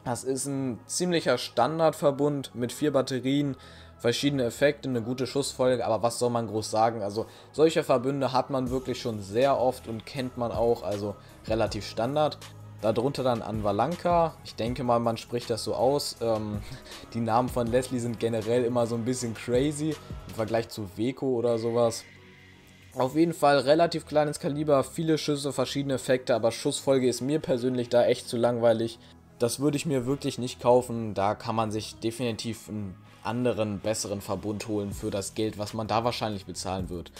Das 0.05 0.23
ist 0.23 0.45
ein 0.45 0.79
ziemlicher 0.85 1.37
Standardverbund 1.37 2.55
mit 2.55 2.71
vier 2.71 2.93
Batterien, 2.93 3.57
verschiedene 3.97 4.45
Effekte, 4.45 4.89
eine 4.89 5.01
gute 5.01 5.27
Schussfolge, 5.27 5.85
aber 5.85 6.01
was 6.01 6.17
soll 6.17 6.29
man 6.29 6.47
groß 6.47 6.71
sagen? 6.71 7.03
Also 7.03 7.25
solche 7.51 7.83
Verbünde 7.83 8.31
hat 8.31 8.49
man 8.49 8.69
wirklich 8.69 9.01
schon 9.01 9.21
sehr 9.21 9.59
oft 9.59 9.87
und 9.87 10.05
kennt 10.05 10.37
man 10.37 10.51
auch, 10.51 10.83
also 10.83 11.15
relativ 11.47 11.85
Standard. 11.85 12.37
Darunter 12.81 13.21
dann 13.21 13.43
Anvalanka, 13.43 14.33
ich 14.43 14.55
denke 14.55 14.83
mal, 14.83 14.99
man 14.99 15.17
spricht 15.17 15.51
das 15.51 15.63
so 15.63 15.75
aus. 15.75 16.17
Ähm, 16.19 16.61
die 17.13 17.19
Namen 17.19 17.49
von 17.49 17.67
Leslie 17.67 17.99
sind 17.99 18.19
generell 18.19 18.63
immer 18.63 18.87
so 18.87 18.95
ein 18.95 19.05
bisschen 19.05 19.35
crazy 19.35 19.95
im 20.29 20.33
Vergleich 20.33 20.69
zu 20.69 20.89
Weko 20.95 21.27
oder 21.27 21.59
sowas. 21.59 22.03
Auf 22.93 23.15
jeden 23.15 23.33
Fall 23.33 23.59
relativ 23.59 24.05
kleines 24.05 24.39
Kaliber, 24.39 24.83
viele 24.83 25.17
Schüsse, 25.17 25.53
verschiedene 25.53 25.93
Effekte, 25.93 26.35
aber 26.35 26.51
Schussfolge 26.51 27.07
ist 27.07 27.21
mir 27.21 27.39
persönlich 27.39 27.87
da 27.87 28.05
echt 28.05 28.27
zu 28.27 28.35
langweilig. 28.35 28.99
Das 29.39 29.61
würde 29.61 29.77
ich 29.77 29.85
mir 29.85 30.05
wirklich 30.05 30.37
nicht 30.37 30.59
kaufen. 30.61 31.13
Da 31.13 31.33
kann 31.33 31.55
man 31.55 31.71
sich 31.71 31.95
definitiv 31.95 32.67
einen 32.67 32.95
anderen, 33.23 33.79
besseren 33.79 34.19
Verbund 34.19 34.67
holen 34.67 34.91
für 34.91 35.09
das 35.09 35.35
Geld, 35.35 35.57
was 35.57 35.73
man 35.73 35.87
da 35.87 36.03
wahrscheinlich 36.03 36.45
bezahlen 36.45 36.89
wird. 36.89 37.11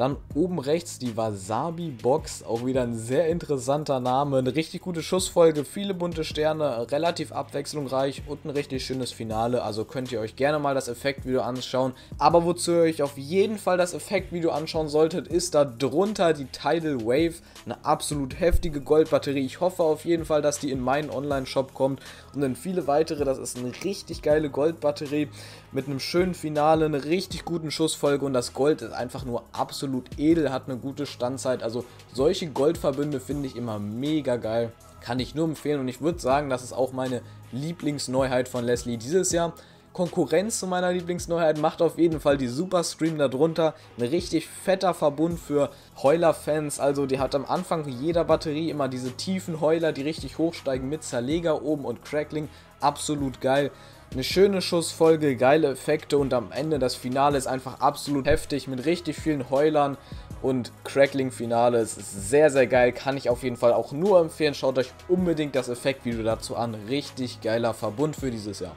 Dann 0.00 0.16
oben 0.34 0.58
rechts 0.58 0.98
die 0.98 1.14
Wasabi 1.18 1.90
Box, 1.90 2.42
auch 2.42 2.64
wieder 2.64 2.80
ein 2.80 2.94
sehr 2.94 3.28
interessanter 3.28 4.00
Name, 4.00 4.38
eine 4.38 4.56
richtig 4.56 4.80
gute 4.80 5.02
Schussfolge, 5.02 5.66
viele 5.66 5.92
bunte 5.92 6.24
Sterne, 6.24 6.90
relativ 6.90 7.32
abwechslungsreich 7.32 8.22
und 8.26 8.46
ein 8.46 8.50
richtig 8.50 8.82
schönes 8.82 9.12
Finale, 9.12 9.62
also 9.62 9.84
könnt 9.84 10.10
ihr 10.10 10.20
euch 10.20 10.36
gerne 10.36 10.58
mal 10.58 10.74
das 10.74 10.88
Effektvideo 10.88 11.42
anschauen. 11.42 11.92
Aber 12.16 12.46
wozu 12.46 12.72
ihr 12.72 12.80
euch 12.80 13.02
auf 13.02 13.18
jeden 13.18 13.58
Fall 13.58 13.76
das 13.76 13.92
Effektvideo 13.92 14.52
anschauen 14.52 14.88
solltet, 14.88 15.28
ist 15.28 15.54
da 15.54 15.66
drunter 15.66 16.32
die 16.32 16.46
Tidal 16.46 17.04
Wave, 17.04 17.34
eine 17.66 17.84
absolut 17.84 18.40
heftige 18.40 18.80
Goldbatterie. 18.80 19.44
Ich 19.44 19.60
hoffe 19.60 19.82
auf 19.82 20.06
jeden 20.06 20.24
Fall, 20.24 20.40
dass 20.40 20.60
die 20.60 20.70
in 20.70 20.80
meinen 20.80 21.10
Online-Shop 21.10 21.74
kommt 21.74 22.00
und 22.34 22.40
dann 22.40 22.56
viele 22.56 22.86
weitere. 22.86 23.26
Das 23.26 23.36
ist 23.36 23.58
eine 23.58 23.72
richtig 23.84 24.22
geile 24.22 24.48
Goldbatterie 24.48 25.28
mit 25.72 25.86
einem 25.86 26.00
schönen 26.00 26.34
Finale, 26.34 26.86
einer 26.86 27.04
richtig 27.04 27.44
guten 27.44 27.70
Schussfolge 27.70 28.24
und 28.24 28.32
das 28.32 28.54
Gold 28.54 28.82
ist 28.82 28.92
einfach 28.92 29.24
nur 29.24 29.44
absolut 29.52 30.18
edel, 30.18 30.50
hat 30.50 30.68
eine 30.68 30.78
gute 30.78 31.06
Standzeit. 31.06 31.62
Also 31.62 31.84
solche 32.12 32.48
Goldverbünde 32.48 33.20
finde 33.20 33.46
ich 33.46 33.56
immer 33.56 33.78
mega 33.78 34.36
geil. 34.36 34.72
Kann 35.00 35.20
ich 35.20 35.34
nur 35.34 35.46
empfehlen 35.46 35.80
und 35.80 35.88
ich 35.88 36.00
würde 36.00 36.18
sagen, 36.18 36.50
das 36.50 36.62
ist 36.62 36.72
auch 36.72 36.92
meine 36.92 37.22
Lieblingsneuheit 37.52 38.48
von 38.48 38.64
Leslie 38.64 38.96
dieses 38.96 39.32
Jahr. 39.32 39.54
Konkurrenz 39.92 40.60
zu 40.60 40.68
meiner 40.68 40.92
Lieblingsneuheit 40.92 41.58
macht 41.58 41.82
auf 41.82 41.98
jeden 41.98 42.20
Fall 42.20 42.38
die 42.38 42.46
Superstream 42.46 43.18
darunter. 43.18 43.74
Ein 43.98 44.06
richtig 44.06 44.46
fetter 44.46 44.94
Verbund 44.94 45.40
für 45.40 45.70
Heuler-Fans. 46.00 46.78
Also 46.78 47.06
die 47.06 47.18
hat 47.18 47.34
am 47.34 47.44
Anfang 47.44 47.88
jeder 47.88 48.24
Batterie 48.24 48.70
immer 48.70 48.88
diese 48.88 49.12
tiefen 49.12 49.60
Heuler, 49.60 49.92
die 49.92 50.02
richtig 50.02 50.38
hochsteigen 50.38 50.88
mit 50.88 51.02
Zerleger 51.02 51.62
oben 51.62 51.84
und 51.84 52.04
Crackling. 52.04 52.48
Absolut 52.80 53.40
geil. 53.40 53.72
Eine 54.12 54.24
schöne 54.24 54.60
Schussfolge, 54.60 55.36
geile 55.36 55.68
Effekte 55.68 56.18
und 56.18 56.34
am 56.34 56.50
Ende 56.50 56.80
das 56.80 56.96
Finale 56.96 57.38
ist 57.38 57.46
einfach 57.46 57.78
absolut 57.78 58.26
heftig 58.26 58.66
mit 58.66 58.84
richtig 58.84 59.16
vielen 59.16 59.50
Heulern 59.50 59.96
und 60.42 60.72
Crackling-Finale. 60.82 61.78
Es 61.78 61.96
ist 61.96 62.28
sehr, 62.28 62.50
sehr 62.50 62.66
geil. 62.66 62.90
Kann 62.90 63.16
ich 63.16 63.30
auf 63.30 63.44
jeden 63.44 63.56
Fall 63.56 63.72
auch 63.72 63.92
nur 63.92 64.18
empfehlen. 64.18 64.54
Schaut 64.54 64.78
euch 64.78 64.90
unbedingt 65.06 65.54
das 65.54 65.68
Effektvideo 65.68 66.24
dazu 66.24 66.56
an. 66.56 66.74
Richtig 66.88 67.40
geiler 67.40 67.72
Verbund 67.72 68.16
für 68.16 68.32
dieses 68.32 68.58
Jahr. 68.58 68.74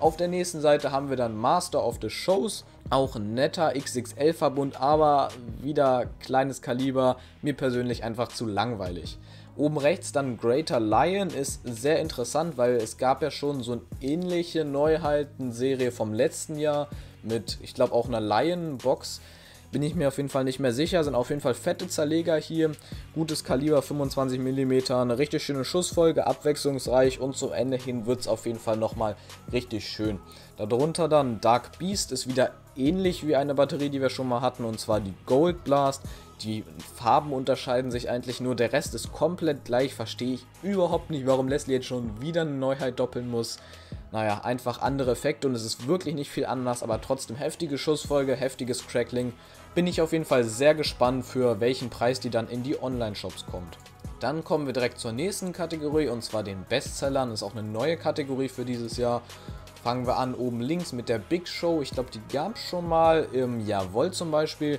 Auf 0.00 0.18
der 0.18 0.28
nächsten 0.28 0.60
Seite 0.60 0.92
haben 0.92 1.08
wir 1.08 1.16
dann 1.16 1.34
Master 1.34 1.82
of 1.82 1.96
the 2.02 2.10
Shows. 2.10 2.66
Auch 2.90 3.16
ein 3.16 3.32
netter 3.32 3.72
XXL-Verbund, 3.72 4.78
aber 4.82 5.30
wieder 5.62 6.08
kleines 6.20 6.60
Kaliber. 6.60 7.16
Mir 7.40 7.54
persönlich 7.54 8.04
einfach 8.04 8.28
zu 8.28 8.44
langweilig. 8.44 9.18
Oben 9.56 9.78
rechts 9.78 10.10
dann 10.10 10.36
Greater 10.36 10.80
Lion 10.80 11.28
ist 11.28 11.60
sehr 11.64 12.00
interessant, 12.00 12.56
weil 12.58 12.74
es 12.74 12.98
gab 12.98 13.22
ja 13.22 13.30
schon 13.30 13.62
so 13.62 13.72
eine 13.72 13.82
ähnliche 14.00 14.64
Neuheiten-Serie 14.64 15.92
vom 15.92 16.12
letzten 16.12 16.58
Jahr 16.58 16.88
mit, 17.22 17.58
ich 17.62 17.72
glaube, 17.74 17.92
auch 17.92 18.08
einer 18.08 18.20
Lion-Box. 18.20 19.20
bin 19.70 19.82
ich 19.82 19.94
mir 19.94 20.08
auf 20.08 20.16
jeden 20.16 20.28
Fall 20.28 20.44
nicht 20.44 20.60
mehr 20.60 20.72
sicher. 20.72 21.04
Sind 21.04 21.14
auf 21.14 21.30
jeden 21.30 21.40
Fall 21.40 21.54
fette 21.54 21.88
Zerleger 21.88 22.36
hier. 22.36 22.72
Gutes 23.14 23.44
Kaliber, 23.44 23.80
25 23.80 24.40
mm, 24.40 24.92
eine 24.92 25.18
richtig 25.18 25.44
schöne 25.44 25.64
Schussfolge, 25.64 26.26
abwechslungsreich 26.26 27.20
und 27.20 27.36
zum 27.36 27.52
Ende 27.52 27.76
hin 27.76 28.06
wird 28.06 28.20
es 28.20 28.28
auf 28.28 28.46
jeden 28.46 28.58
Fall 28.58 28.76
nochmal 28.76 29.16
richtig 29.52 29.88
schön. 29.88 30.18
Darunter 30.56 31.08
dann 31.08 31.40
Dark 31.40 31.78
Beast 31.78 32.12
ist 32.12 32.28
wieder 32.28 32.50
ähnlich 32.76 33.26
wie 33.26 33.36
eine 33.36 33.54
Batterie, 33.54 33.90
die 33.90 34.00
wir 34.00 34.10
schon 34.10 34.28
mal 34.28 34.40
hatten, 34.40 34.64
und 34.64 34.78
zwar 34.78 35.00
die 35.00 35.14
Gold 35.26 35.64
Blast. 35.64 36.02
Die 36.40 36.64
Farben 36.94 37.32
unterscheiden 37.32 37.90
sich 37.90 38.10
eigentlich 38.10 38.40
nur, 38.40 38.54
der 38.54 38.72
Rest 38.72 38.94
ist 38.94 39.12
komplett 39.12 39.64
gleich, 39.64 39.94
verstehe 39.94 40.34
ich 40.34 40.46
überhaupt 40.62 41.10
nicht, 41.10 41.26
warum 41.26 41.48
Leslie 41.48 41.74
jetzt 41.74 41.86
schon 41.86 42.20
wieder 42.20 42.42
eine 42.42 42.50
Neuheit 42.50 42.98
doppeln 42.98 43.30
muss. 43.30 43.58
Naja, 44.12 44.42
einfach 44.44 44.82
andere 44.82 45.12
Effekte 45.12 45.48
und 45.48 45.54
es 45.54 45.64
ist 45.64 45.86
wirklich 45.86 46.14
nicht 46.14 46.30
viel 46.30 46.46
anders, 46.46 46.82
aber 46.82 47.00
trotzdem 47.00 47.36
heftige 47.36 47.78
Schussfolge, 47.78 48.36
heftiges 48.36 48.86
Crackling. 48.86 49.32
Bin 49.74 49.86
ich 49.86 50.00
auf 50.00 50.12
jeden 50.12 50.24
Fall 50.24 50.44
sehr 50.44 50.74
gespannt, 50.74 51.24
für 51.24 51.60
welchen 51.60 51.90
Preis 51.90 52.20
die 52.20 52.30
dann 52.30 52.48
in 52.48 52.62
die 52.62 52.80
Online-Shops 52.80 53.46
kommt. 53.46 53.76
Dann 54.20 54.44
kommen 54.44 54.66
wir 54.66 54.72
direkt 54.72 54.98
zur 54.98 55.12
nächsten 55.12 55.52
Kategorie 55.52 56.08
und 56.08 56.22
zwar 56.22 56.42
den 56.42 56.64
Bestsellern. 56.68 57.30
Das 57.30 57.40
ist 57.40 57.42
auch 57.42 57.56
eine 57.56 57.66
neue 57.66 57.96
Kategorie 57.96 58.48
für 58.48 58.64
dieses 58.64 58.96
Jahr. 58.96 59.22
Fangen 59.82 60.06
wir 60.06 60.16
an 60.16 60.34
oben 60.34 60.60
links 60.60 60.92
mit 60.92 61.08
der 61.08 61.18
Big 61.18 61.46
Show. 61.46 61.82
Ich 61.82 61.90
glaube, 61.90 62.10
die 62.10 62.22
gab 62.32 62.54
es 62.54 62.62
schon 62.62 62.88
mal 62.88 63.26
im 63.32 63.66
Jawohl 63.66 64.12
zum 64.12 64.30
Beispiel. 64.30 64.78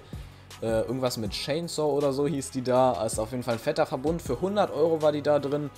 Äh, 0.62 0.82
irgendwas 0.82 1.18
mit 1.18 1.32
Chainsaw 1.32 1.92
oder 1.92 2.14
so 2.14 2.28
hieß 2.28 2.52
die 2.52 2.62
da. 2.62 3.04
Ist 3.06 3.20
auf 3.20 3.32
jeden 3.32 3.44
Fall 3.44 3.56
ein 3.56 3.60
fetter 3.60 3.86
Verbund. 3.86 4.22
Für 4.22 4.36
100 4.36 4.72
Euro 4.72 5.02
war 5.02 5.12
die 5.12 5.22
da 5.22 5.40
drin. 5.40 5.70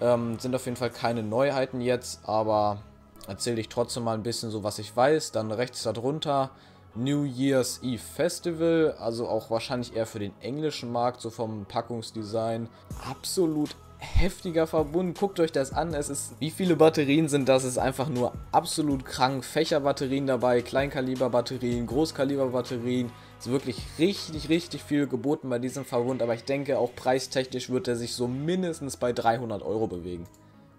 Ähm, 0.00 0.38
sind 0.38 0.54
auf 0.54 0.64
jeden 0.64 0.76
Fall 0.76 0.90
keine 0.90 1.22
Neuheiten 1.22 1.80
jetzt, 1.80 2.20
aber 2.24 2.78
erzähle 3.26 3.60
ich 3.60 3.68
trotzdem 3.68 4.04
mal 4.04 4.14
ein 4.14 4.22
bisschen 4.22 4.50
so, 4.50 4.64
was 4.64 4.78
ich 4.78 4.96
weiß. 4.96 5.32
Dann 5.32 5.50
rechts 5.50 5.82
darunter 5.82 6.50
New 6.94 7.24
Year's 7.24 7.80
Eve 7.82 8.02
Festival, 8.02 8.96
also 8.98 9.28
auch 9.28 9.50
wahrscheinlich 9.50 9.94
eher 9.94 10.06
für 10.06 10.18
den 10.18 10.32
englischen 10.40 10.90
Markt, 10.90 11.20
so 11.20 11.30
vom 11.30 11.64
Packungsdesign. 11.66 12.68
Absolut 13.08 13.76
heftiger 13.98 14.66
Verbund. 14.66 15.18
Guckt 15.18 15.38
euch 15.40 15.52
das 15.52 15.72
an. 15.72 15.94
Es 15.94 16.08
ist, 16.08 16.32
wie 16.40 16.50
viele 16.50 16.76
Batterien 16.76 17.28
sind 17.28 17.48
das? 17.48 17.64
Es 17.64 17.72
ist 17.72 17.78
einfach 17.78 18.08
nur 18.08 18.32
absolut 18.50 19.04
krank. 19.04 19.44
Fächerbatterien 19.44 20.26
dabei, 20.26 20.62
Kleinkaliberbatterien, 20.62 21.86
Großkaliberbatterien. 21.86 23.12
Ist 23.40 23.50
wirklich 23.50 23.78
richtig, 23.98 24.50
richtig 24.50 24.82
viel 24.82 25.06
geboten 25.06 25.48
bei 25.48 25.58
diesem 25.58 25.86
Verbund. 25.86 26.20
Aber 26.20 26.34
ich 26.34 26.44
denke, 26.44 26.78
auch 26.78 26.94
preistechnisch 26.94 27.70
wird 27.70 27.88
er 27.88 27.96
sich 27.96 28.14
so 28.14 28.28
mindestens 28.28 28.98
bei 28.98 29.14
300 29.14 29.62
Euro 29.62 29.86
bewegen. 29.86 30.26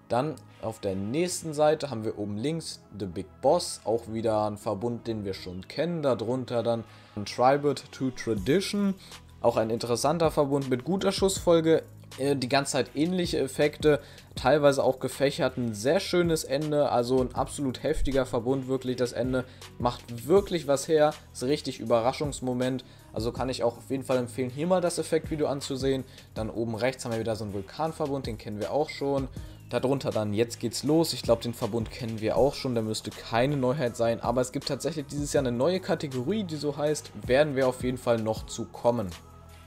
Dann 0.09 0.35
auf 0.61 0.79
der 0.79 0.93
nächsten 0.93 1.55
Seite 1.55 1.89
haben 1.89 2.03
wir 2.03 2.19
oben 2.19 2.37
links 2.37 2.79
The 2.99 3.07
Big 3.07 3.25
Boss, 3.41 3.81
auch 3.83 4.03
wieder 4.13 4.45
ein 4.45 4.57
Verbund, 4.57 5.07
den 5.07 5.25
wir 5.25 5.33
schon 5.33 5.67
kennen. 5.67 6.03
Darunter 6.03 6.61
dann 6.61 6.83
ein 7.15 7.25
Tribute 7.25 7.83
to 7.91 8.11
Tradition, 8.11 8.93
auch 9.41 9.57
ein 9.57 9.71
interessanter 9.71 10.29
Verbund 10.29 10.69
mit 10.69 10.83
guter 10.83 11.11
Schussfolge, 11.11 11.81
die 12.19 12.49
ganze 12.49 12.73
Zeit 12.73 12.91
ähnliche 12.95 13.39
Effekte, 13.39 13.99
teilweise 14.35 14.83
auch 14.83 14.99
gefächert, 14.99 15.57
ein 15.57 15.73
sehr 15.73 15.99
schönes 15.99 16.43
Ende, 16.43 16.89
also 16.89 17.21
ein 17.21 17.35
absolut 17.35 17.83
heftiger 17.83 18.25
Verbund, 18.25 18.67
wirklich. 18.67 18.97
Das 18.97 19.13
Ende, 19.13 19.45
macht 19.79 20.27
wirklich 20.27 20.67
was 20.67 20.87
her, 20.87 21.13
ist 21.33 21.43
richtig 21.43 21.79
Überraschungsmoment, 21.79 22.83
also 23.13 23.31
kann 23.31 23.49
ich 23.49 23.63
auch 23.63 23.77
auf 23.77 23.89
jeden 23.89 24.03
Fall 24.03 24.17
empfehlen, 24.17 24.49
hier 24.49 24.67
mal 24.67 24.81
das 24.81 24.97
Effektvideo 24.97 25.47
anzusehen, 25.47 26.03
dann 26.33 26.49
oben 26.49 26.75
rechts 26.75 27.05
haben 27.05 27.11
wir 27.11 27.19
wieder 27.19 27.35
so 27.35 27.43
einen 27.43 27.53
Vulkanverbund, 27.53 28.27
den 28.27 28.37
kennen 28.37 28.59
wir 28.59 28.71
auch 28.71 28.89
schon, 28.89 29.27
darunter 29.69 30.11
dann 30.11 30.33
Jetzt 30.33 30.59
geht's 30.59 30.83
los, 30.83 31.13
ich 31.13 31.23
glaube 31.23 31.43
den 31.43 31.53
Verbund 31.53 31.91
kennen 31.91 32.21
wir 32.21 32.37
auch 32.37 32.53
schon, 32.53 32.73
der 32.73 32.83
müsste 32.83 33.09
keine 33.09 33.57
Neuheit 33.57 33.95
sein, 33.95 34.19
aber 34.21 34.41
es 34.41 34.51
gibt 34.51 34.67
tatsächlich 34.67 35.07
dieses 35.07 35.33
Jahr 35.33 35.45
eine 35.45 35.55
neue 35.55 35.79
Kategorie, 35.79 36.43
die 36.43 36.57
so 36.57 36.77
heißt, 36.77 37.11
werden 37.25 37.55
wir 37.55 37.67
auf 37.67 37.83
jeden 37.83 37.97
Fall 37.97 38.17
noch 38.17 38.45
zu 38.45 38.65
kommen. 38.65 39.09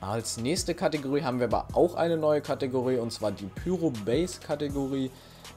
Als 0.07 0.37
nächste 0.37 0.75
Kategorie 0.75 1.23
haben 1.23 1.39
wir 1.39 1.47
aber 1.47 1.67
auch 1.73 1.95
eine 1.95 2.19
neue 2.19 2.43
Kategorie 2.43 2.99
und 2.99 3.11
zwar 3.11 3.33
die 3.33 3.47
Pyro 3.47 3.91
Base 4.05 4.39
Kategorie. 4.39 5.11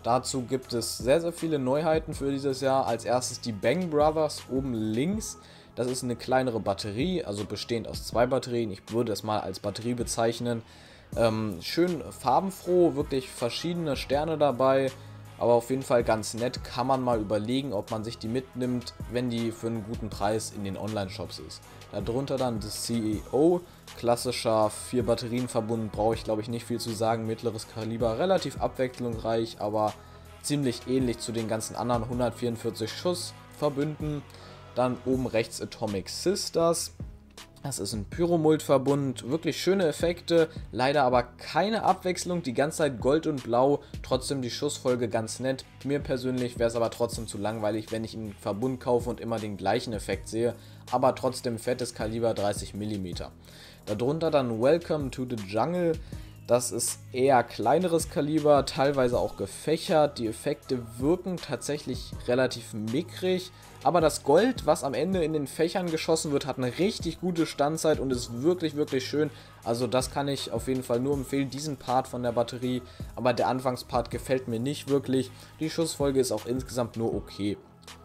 Dazu 0.03 0.43
gibt 0.43 0.71
es 0.73 0.97
sehr, 0.97 1.19
sehr 1.19 1.33
viele 1.33 1.59
Neuheiten 1.59 2.13
für 2.13 2.31
dieses 2.31 2.61
Jahr. 2.61 2.87
Als 2.87 3.03
erstes 3.03 3.41
die 3.41 3.51
Bang 3.51 3.89
Brothers 3.89 4.43
oben 4.49 4.73
links. 4.73 5.37
Das 5.75 5.87
ist 5.87 6.03
eine 6.03 6.15
kleinere 6.15 6.59
Batterie, 6.61 7.23
also 7.23 7.43
bestehend 7.43 7.87
aus 7.87 8.07
zwei 8.07 8.25
Batterien. 8.25 8.71
Ich 8.71 8.81
würde 8.91 9.11
es 9.11 9.23
mal 9.23 9.39
als 9.41 9.59
Batterie 9.59 9.95
bezeichnen. 9.95 10.63
Ähm, 11.15 11.57
schön 11.61 12.01
farbenfroh, 12.11 12.95
wirklich 12.95 13.29
verschiedene 13.29 13.97
Sterne 13.97 14.37
dabei. 14.37 14.91
Aber 15.39 15.53
auf 15.53 15.69
jeden 15.69 15.83
Fall 15.83 16.03
ganz 16.03 16.33
nett, 16.33 16.63
kann 16.63 16.87
man 16.87 17.03
mal 17.03 17.19
überlegen, 17.19 17.73
ob 17.73 17.91
man 17.91 18.03
sich 18.03 18.17
die 18.17 18.27
mitnimmt, 18.27 18.93
wenn 19.11 19.29
die 19.29 19.51
für 19.51 19.67
einen 19.67 19.83
guten 19.83 20.09
Preis 20.09 20.51
in 20.55 20.63
den 20.63 20.77
Online-Shops 20.77 21.39
ist. 21.39 21.61
Darunter 21.91 22.37
dann 22.37 22.59
das 22.59 22.83
CEO, 22.83 23.61
klassischer 23.97 24.69
4 24.69 25.05
Batterien 25.05 25.47
Verbund, 25.47 25.91
brauche 25.91 26.15
ich 26.15 26.23
glaube 26.23 26.41
ich 26.41 26.49
nicht 26.49 26.65
viel 26.65 26.79
zu 26.79 26.91
sagen, 26.91 27.27
mittleres 27.27 27.67
Kaliber, 27.73 28.17
relativ 28.17 28.59
abwechslungsreich, 28.59 29.57
aber 29.59 29.93
ziemlich 30.41 30.87
ähnlich 30.87 31.19
zu 31.19 31.31
den 31.31 31.47
ganzen 31.47 31.75
anderen 31.75 32.03
144 32.03 32.91
Schuss 32.91 33.33
Verbünden. 33.57 34.21
Dann 34.75 34.97
oben 35.05 35.25
rechts 35.25 35.61
Atomic 35.61 36.09
Sisters, 36.09 36.93
das 37.67 37.79
ist 37.79 37.91
ein 37.91 38.05
Pyromult-Verbund, 38.05 39.29
wirklich 39.29 39.61
schöne 39.61 39.87
Effekte, 39.87 40.47
leider 40.71 41.03
aber 41.03 41.23
keine 41.23 41.83
Abwechslung, 41.83 42.41
die 42.41 42.53
ganze 42.53 42.77
Zeit 42.77 43.01
Gold 43.01 43.27
und 43.27 43.43
Blau, 43.43 43.81
trotzdem 44.03 44.41
die 44.41 44.49
Schussfolge 44.49 45.09
ganz 45.09 45.41
nett. 45.41 45.65
Mir 45.83 45.99
persönlich 45.99 46.57
wäre 46.57 46.69
es 46.69 46.77
aber 46.77 46.89
trotzdem 46.91 47.27
zu 47.27 47.37
langweilig, 47.37 47.91
wenn 47.91 48.05
ich 48.05 48.15
einen 48.15 48.31
Verbund 48.31 48.79
kaufe 48.79 49.09
und 49.09 49.19
immer 49.19 49.37
den 49.37 49.57
gleichen 49.57 49.91
Effekt 49.91 50.29
sehe, 50.29 50.55
aber 50.91 51.13
trotzdem 51.13 51.59
fettes 51.59 51.93
Kaliber 51.93 52.33
30 52.33 52.73
mm. 52.73 53.07
Darunter 53.85 54.31
dann 54.31 54.61
Welcome 54.61 55.11
to 55.11 55.25
the 55.29 55.35
Jungle, 55.35 55.91
das 56.47 56.71
ist 56.71 56.99
eher 57.11 57.43
kleineres 57.43 58.09
Kaliber, 58.09 58.65
teilweise 58.65 59.19
auch 59.19 59.35
gefächert. 59.35 60.17
Die 60.17 60.27
Effekte 60.27 60.79
wirken 60.97 61.35
tatsächlich 61.35 62.13
relativ 62.25 62.73
mickrig. 62.73 63.51
Aber 63.83 63.99
das 63.99 64.23
Gold, 64.23 64.65
was 64.65 64.85
am 64.85 64.93
Ende 64.93 65.23
in 65.25 65.33
den 65.33 65.45
Fächern 65.45 65.91
geschossen 65.91 66.31
wird, 66.31 66.45
hat 66.45 66.57
eine 66.57 66.79
richtig 66.79 67.19
gute 67.19 67.45
Standzeit 67.45 67.99
und 67.99 68.11
ist 68.11 68.41
wirklich, 68.41 68.75
wirklich 68.77 69.05
schön. 69.05 69.29
Also 69.65 69.87
das 69.87 70.09
kann 70.09 70.29
ich 70.29 70.51
auf 70.51 70.69
jeden 70.69 70.83
Fall 70.83 71.01
nur 71.01 71.15
empfehlen, 71.15 71.49
diesen 71.49 71.75
Part 71.75 72.07
von 72.07 72.23
der 72.23 72.31
Batterie. 72.31 72.81
Aber 73.17 73.33
der 73.33 73.49
Anfangspart 73.49 74.09
gefällt 74.09 74.47
mir 74.47 74.61
nicht 74.61 74.87
wirklich. 74.87 75.31
Die 75.59 75.69
Schussfolge 75.69 76.21
ist 76.21 76.31
auch 76.31 76.45
insgesamt 76.45 76.95
nur 76.95 77.13
okay. 77.13 77.57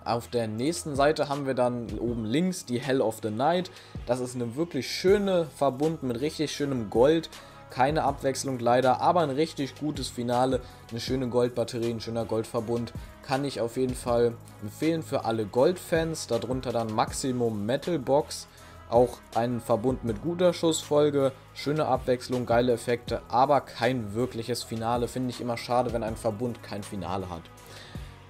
Auf 0.04 0.26
der 0.26 0.48
nächsten 0.48 0.96
Seite 0.96 1.28
haben 1.28 1.46
wir 1.46 1.54
dann 1.54 1.98
oben 2.00 2.24
links 2.24 2.64
die 2.64 2.80
Hell 2.80 3.00
of 3.00 3.20
the 3.22 3.30
Night. 3.30 3.70
Das 4.06 4.18
ist 4.18 4.34
eine 4.34 4.56
wirklich 4.56 4.90
schöne 4.90 5.46
Verbund 5.56 6.02
mit 6.02 6.20
richtig 6.20 6.50
schönem 6.50 6.90
Gold. 6.90 7.30
Keine 7.72 8.04
Abwechslung 8.04 8.58
leider, 8.58 9.00
aber 9.00 9.20
ein 9.22 9.30
richtig 9.30 9.76
gutes 9.76 10.10
Finale. 10.10 10.60
Eine 10.90 11.00
schöne 11.00 11.28
Goldbatterie, 11.28 11.88
ein 11.88 12.00
schöner 12.00 12.26
Goldverbund. 12.26 12.92
Kann 13.22 13.46
ich 13.46 13.62
auf 13.62 13.78
jeden 13.78 13.94
Fall 13.94 14.34
empfehlen 14.60 15.02
für 15.02 15.24
alle 15.24 15.46
Goldfans. 15.46 16.26
Darunter 16.26 16.70
dann 16.70 16.92
Maximum 16.92 17.64
Metal 17.64 17.98
Box. 17.98 18.46
Auch 18.90 19.16
ein 19.34 19.62
Verbund 19.62 20.04
mit 20.04 20.20
guter 20.20 20.52
Schussfolge, 20.52 21.32
schöne 21.54 21.86
Abwechslung, 21.86 22.44
geile 22.44 22.72
Effekte, 22.72 23.22
aber 23.30 23.62
kein 23.62 24.12
wirkliches 24.12 24.62
Finale. 24.62 25.08
Finde 25.08 25.30
ich 25.30 25.40
immer 25.40 25.56
schade, 25.56 25.94
wenn 25.94 26.02
ein 26.02 26.16
Verbund 26.16 26.62
kein 26.62 26.82
Finale 26.82 27.30
hat. 27.30 27.40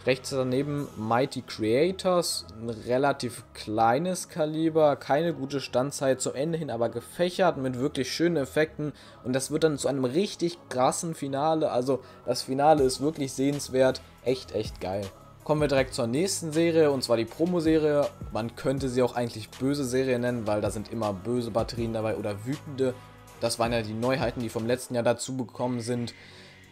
Rechts 0.05 0.31
daneben 0.31 0.89
Mighty 0.97 1.43
Creators, 1.43 2.45
ein 2.61 2.71
relativ 2.71 3.45
kleines 3.55 4.29
Kaliber, 4.29 4.97
keine 4.97 5.33
gute 5.33 5.61
Standzeit, 5.61 6.21
zum 6.21 6.35
Ende 6.35 6.59
hin 6.59 6.71
aber 6.71 6.89
gefächert 6.89 7.57
mit 7.57 7.79
wirklich 7.79 8.11
schönen 8.11 8.37
Effekten 8.37 8.93
und 9.23 9.33
das 9.33 9.53
wird 9.53 9.63
dann 9.63 9.79
zu 9.79 9.87
einem 9.87 10.05
richtig 10.05 10.59
krassen 10.71 11.15
Finale, 11.15 11.71
also 11.71 12.01
das 12.27 12.43
Finale 12.43 12.83
ist 12.83 13.01
wirklich 13.01 13.33
sehenswert, 13.33 14.03
echt, 14.25 14.53
echt 14.53 14.81
geil. 14.81 15.07
Kommen 15.45 15.61
wir 15.61 15.69
direkt 15.69 15.95
zur 15.95 16.09
nächsten 16.09 16.53
Serie 16.53 16.91
und 16.91 17.03
zwar 17.03 17.17
die 17.17 17.25
Promo-Serie. 17.25 18.07
Man 18.33 18.55
könnte 18.55 18.89
sie 18.89 19.03
auch 19.03 19.17
eigentlich 19.17 19.51
böse 19.51 19.85
Serie 19.85 20.21
nennen, 20.21 20.47
weil 20.47 20.61
da 20.61 20.71
sind 20.71 20.93
immer 20.93 21.13
böse 21.13 21.51
Batterien 21.51 21.93
dabei 21.93 22.17
oder 22.17 22.45
wütende. 22.45 22.95
Das 23.41 23.59
waren 23.59 23.73
ja 23.73 23.83
die 23.83 23.93
Neuheiten, 23.93 24.41
die 24.41 24.49
vom 24.49 24.67
letzten 24.67 24.95
Jahr 24.95 25.03
dazu 25.03 25.37
bekommen 25.37 25.81
sind. 25.81 26.15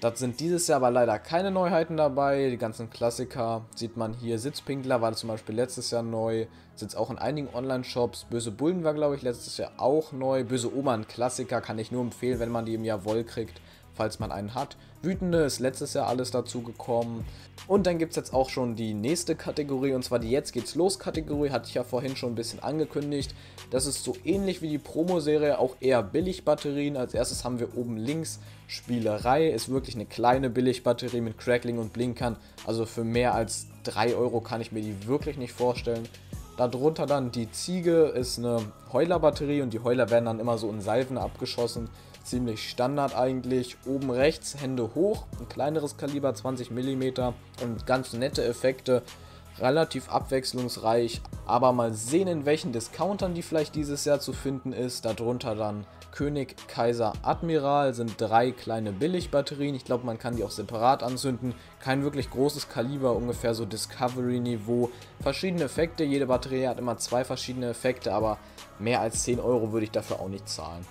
Das 0.00 0.18
sind 0.18 0.40
dieses 0.40 0.66
Jahr 0.66 0.76
aber 0.76 0.90
leider 0.90 1.18
keine 1.18 1.50
Neuheiten 1.50 1.98
dabei. 1.98 2.48
Die 2.48 2.56
ganzen 2.56 2.88
Klassiker 2.88 3.66
sieht 3.74 3.98
man 3.98 4.14
hier. 4.14 4.38
Sitzpinkler 4.38 5.02
war 5.02 5.12
zum 5.12 5.28
Beispiel 5.28 5.54
letztes 5.54 5.90
Jahr 5.90 6.02
neu. 6.02 6.46
Sitzt 6.74 6.96
auch 6.96 7.10
in 7.10 7.18
einigen 7.18 7.54
Online-Shops. 7.54 8.24
Böse 8.30 8.50
Bullen 8.50 8.82
war, 8.82 8.94
glaube 8.94 9.16
ich, 9.16 9.22
letztes 9.22 9.58
Jahr 9.58 9.72
auch 9.76 10.12
neu. 10.12 10.42
Böse 10.44 10.74
Oma, 10.74 10.94
ein 10.94 11.06
Klassiker, 11.06 11.60
kann 11.60 11.78
ich 11.78 11.92
nur 11.92 12.00
empfehlen, 12.00 12.40
wenn 12.40 12.48
man 12.48 12.64
die 12.64 12.74
im 12.74 12.84
Jahr 12.84 13.04
Woll 13.04 13.24
kriegt 13.24 13.60
falls 14.00 14.18
man 14.18 14.32
einen 14.32 14.54
hat. 14.54 14.78
Wütende 15.02 15.42
ist 15.42 15.60
letztes 15.60 15.92
Jahr 15.92 16.06
alles 16.06 16.30
dazu 16.30 16.62
gekommen. 16.62 17.26
Und 17.66 17.86
dann 17.86 17.98
gibt 17.98 18.12
es 18.12 18.16
jetzt 18.16 18.32
auch 18.32 18.48
schon 18.48 18.74
die 18.74 18.94
nächste 18.94 19.34
Kategorie, 19.34 19.92
und 19.92 20.02
zwar 20.02 20.18
die 20.18 20.30
Jetzt 20.30 20.54
geht's 20.54 20.74
los 20.74 20.98
Kategorie, 20.98 21.50
hatte 21.50 21.68
ich 21.68 21.74
ja 21.74 21.84
vorhin 21.84 22.16
schon 22.16 22.32
ein 22.32 22.34
bisschen 22.34 22.62
angekündigt. 22.62 23.34
Das 23.70 23.84
ist 23.84 24.02
so 24.02 24.16
ähnlich 24.24 24.62
wie 24.62 24.70
die 24.70 24.78
Promo-Serie, 24.78 25.58
auch 25.58 25.76
eher 25.80 26.02
Billigbatterien. 26.02 26.96
Als 26.96 27.12
erstes 27.12 27.44
haben 27.44 27.60
wir 27.60 27.76
oben 27.76 27.98
links 27.98 28.40
Spielerei, 28.68 29.50
ist 29.50 29.68
wirklich 29.68 29.96
eine 29.96 30.06
kleine 30.06 30.48
Billigbatterie 30.48 31.20
mit 31.20 31.36
Crackling 31.36 31.76
und 31.76 31.92
Blinkern. 31.92 32.38
Also 32.66 32.86
für 32.86 33.04
mehr 33.04 33.34
als 33.34 33.66
3 33.82 34.14
Euro 34.14 34.40
kann 34.40 34.62
ich 34.62 34.72
mir 34.72 34.80
die 34.80 35.06
wirklich 35.06 35.36
nicht 35.36 35.52
vorstellen. 35.52 36.08
Darunter 36.56 37.04
dann 37.04 37.32
die 37.32 37.50
Ziege 37.52 38.04
ist 38.04 38.38
eine 38.38 38.62
Heuler-Batterie 38.94 39.60
und 39.60 39.74
die 39.74 39.80
Heuler 39.80 40.08
werden 40.08 40.24
dann 40.24 40.40
immer 40.40 40.56
so 40.56 40.70
in 40.70 40.80
Salven 40.80 41.18
abgeschossen. 41.18 41.90
Ziemlich 42.30 42.70
Standard 42.70 43.16
eigentlich. 43.16 43.76
Oben 43.84 44.08
rechts 44.08 44.60
Hände 44.60 44.94
hoch, 44.94 45.26
ein 45.40 45.48
kleineres 45.48 45.96
Kaliber 45.96 46.32
20 46.32 46.70
mm 46.70 47.32
und 47.60 47.86
ganz 47.86 48.12
nette 48.12 48.44
Effekte 48.44 49.02
relativ 49.58 50.08
abwechslungsreich, 50.08 51.22
aber 51.44 51.72
mal 51.72 51.92
sehen, 51.92 52.28
in 52.28 52.46
welchen 52.46 52.70
Discountern 52.70 53.34
die 53.34 53.42
vielleicht 53.42 53.74
dieses 53.74 54.04
Jahr 54.04 54.20
zu 54.20 54.32
finden 54.32 54.72
ist. 54.72 55.04
Darunter 55.06 55.56
dann 55.56 55.84
König, 56.12 56.54
Kaiser, 56.68 57.14
Admiral 57.22 57.94
sind 57.94 58.20
drei 58.20 58.52
kleine 58.52 58.92
Billigbatterien. 58.92 59.74
Ich 59.74 59.84
glaube, 59.84 60.06
man 60.06 60.20
kann 60.20 60.36
die 60.36 60.44
auch 60.44 60.52
separat 60.52 61.02
anzünden. 61.02 61.52
Kein 61.80 62.04
wirklich 62.04 62.30
großes 62.30 62.68
Kaliber, 62.68 63.16
ungefähr 63.16 63.54
so 63.54 63.64
Discovery-Niveau. 63.64 64.92
Verschiedene 65.20 65.64
Effekte, 65.64 66.04
jede 66.04 66.26
Batterie 66.26 66.68
hat 66.68 66.78
immer 66.78 66.96
zwei 66.96 67.24
verschiedene 67.24 67.70
Effekte, 67.70 68.12
aber 68.12 68.38
mehr 68.78 69.00
als 69.00 69.24
10 69.24 69.40
Euro 69.40 69.72
würde 69.72 69.86
ich 69.86 69.90
dafür 69.90 70.20
auch 70.20 70.28
nicht 70.28 70.48
zahlen. 70.48 70.86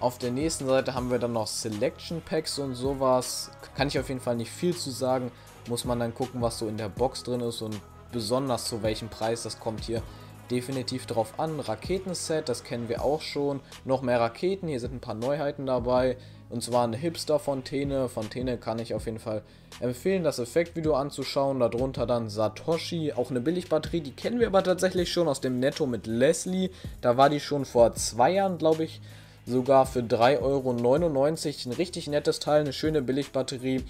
Auf 0.00 0.18
der 0.18 0.32
nächsten 0.32 0.66
Seite 0.66 0.94
haben 0.94 1.10
wir 1.10 1.18
dann 1.18 1.32
noch 1.32 1.46
Selection 1.46 2.20
Packs 2.20 2.58
und 2.58 2.74
sowas. 2.74 3.50
Kann 3.74 3.88
ich 3.88 3.98
auf 3.98 4.08
jeden 4.08 4.20
Fall 4.20 4.36
nicht 4.36 4.50
viel 4.50 4.76
zu 4.76 4.90
sagen. 4.90 5.30
Muss 5.68 5.84
man 5.84 5.98
dann 5.98 6.14
gucken, 6.14 6.42
was 6.42 6.58
so 6.58 6.68
in 6.68 6.76
der 6.76 6.88
Box 6.90 7.22
drin 7.22 7.40
ist 7.40 7.62
und 7.62 7.80
besonders 8.12 8.66
zu 8.66 8.82
welchem 8.82 9.08
Preis 9.08 9.42
das 9.44 9.58
kommt 9.58 9.84
hier 9.84 10.02
definitiv 10.50 11.06
drauf 11.06 11.34
an. 11.38 11.58
Raketenset, 11.58 12.48
das 12.48 12.64
kennen 12.64 12.88
wir 12.88 13.02
auch 13.02 13.22
schon. 13.22 13.60
Noch 13.84 14.02
mehr 14.02 14.20
Raketen, 14.20 14.68
hier 14.68 14.80
sind 14.80 14.94
ein 14.94 15.00
paar 15.00 15.14
Neuheiten 15.14 15.66
dabei. 15.66 16.16
Und 16.50 16.62
zwar 16.62 16.84
eine 16.84 16.96
Hipster-Fontäne. 16.96 18.08
Fontäne 18.08 18.58
kann 18.58 18.78
ich 18.78 18.94
auf 18.94 19.06
jeden 19.06 19.18
Fall 19.18 19.42
empfehlen, 19.80 20.22
das 20.22 20.38
Effektvideo 20.38 20.94
anzuschauen. 20.94 21.60
Darunter 21.60 22.06
dann 22.06 22.28
Satoshi, 22.28 23.12
auch 23.12 23.30
eine 23.30 23.40
Billigbatterie. 23.40 24.02
Die 24.02 24.12
kennen 24.12 24.38
wir 24.38 24.48
aber 24.48 24.62
tatsächlich 24.62 25.10
schon 25.10 25.28
aus 25.28 25.40
dem 25.40 25.58
Netto 25.58 25.86
mit 25.86 26.06
Leslie. 26.06 26.70
Da 27.00 27.16
war 27.16 27.30
die 27.30 27.40
schon 27.40 27.64
vor 27.64 27.94
zwei 27.94 28.32
Jahren, 28.32 28.58
glaube 28.58 28.84
ich, 28.84 29.00
sogar 29.46 29.86
für 29.86 30.00
3,99 30.00 30.40
Euro. 30.42 30.70
Ein 30.70 31.76
richtig 31.76 32.06
nettes 32.08 32.40
Teil, 32.40 32.60
eine 32.60 32.72
schöne 32.72 33.02
Billigbatterie. 33.02 33.84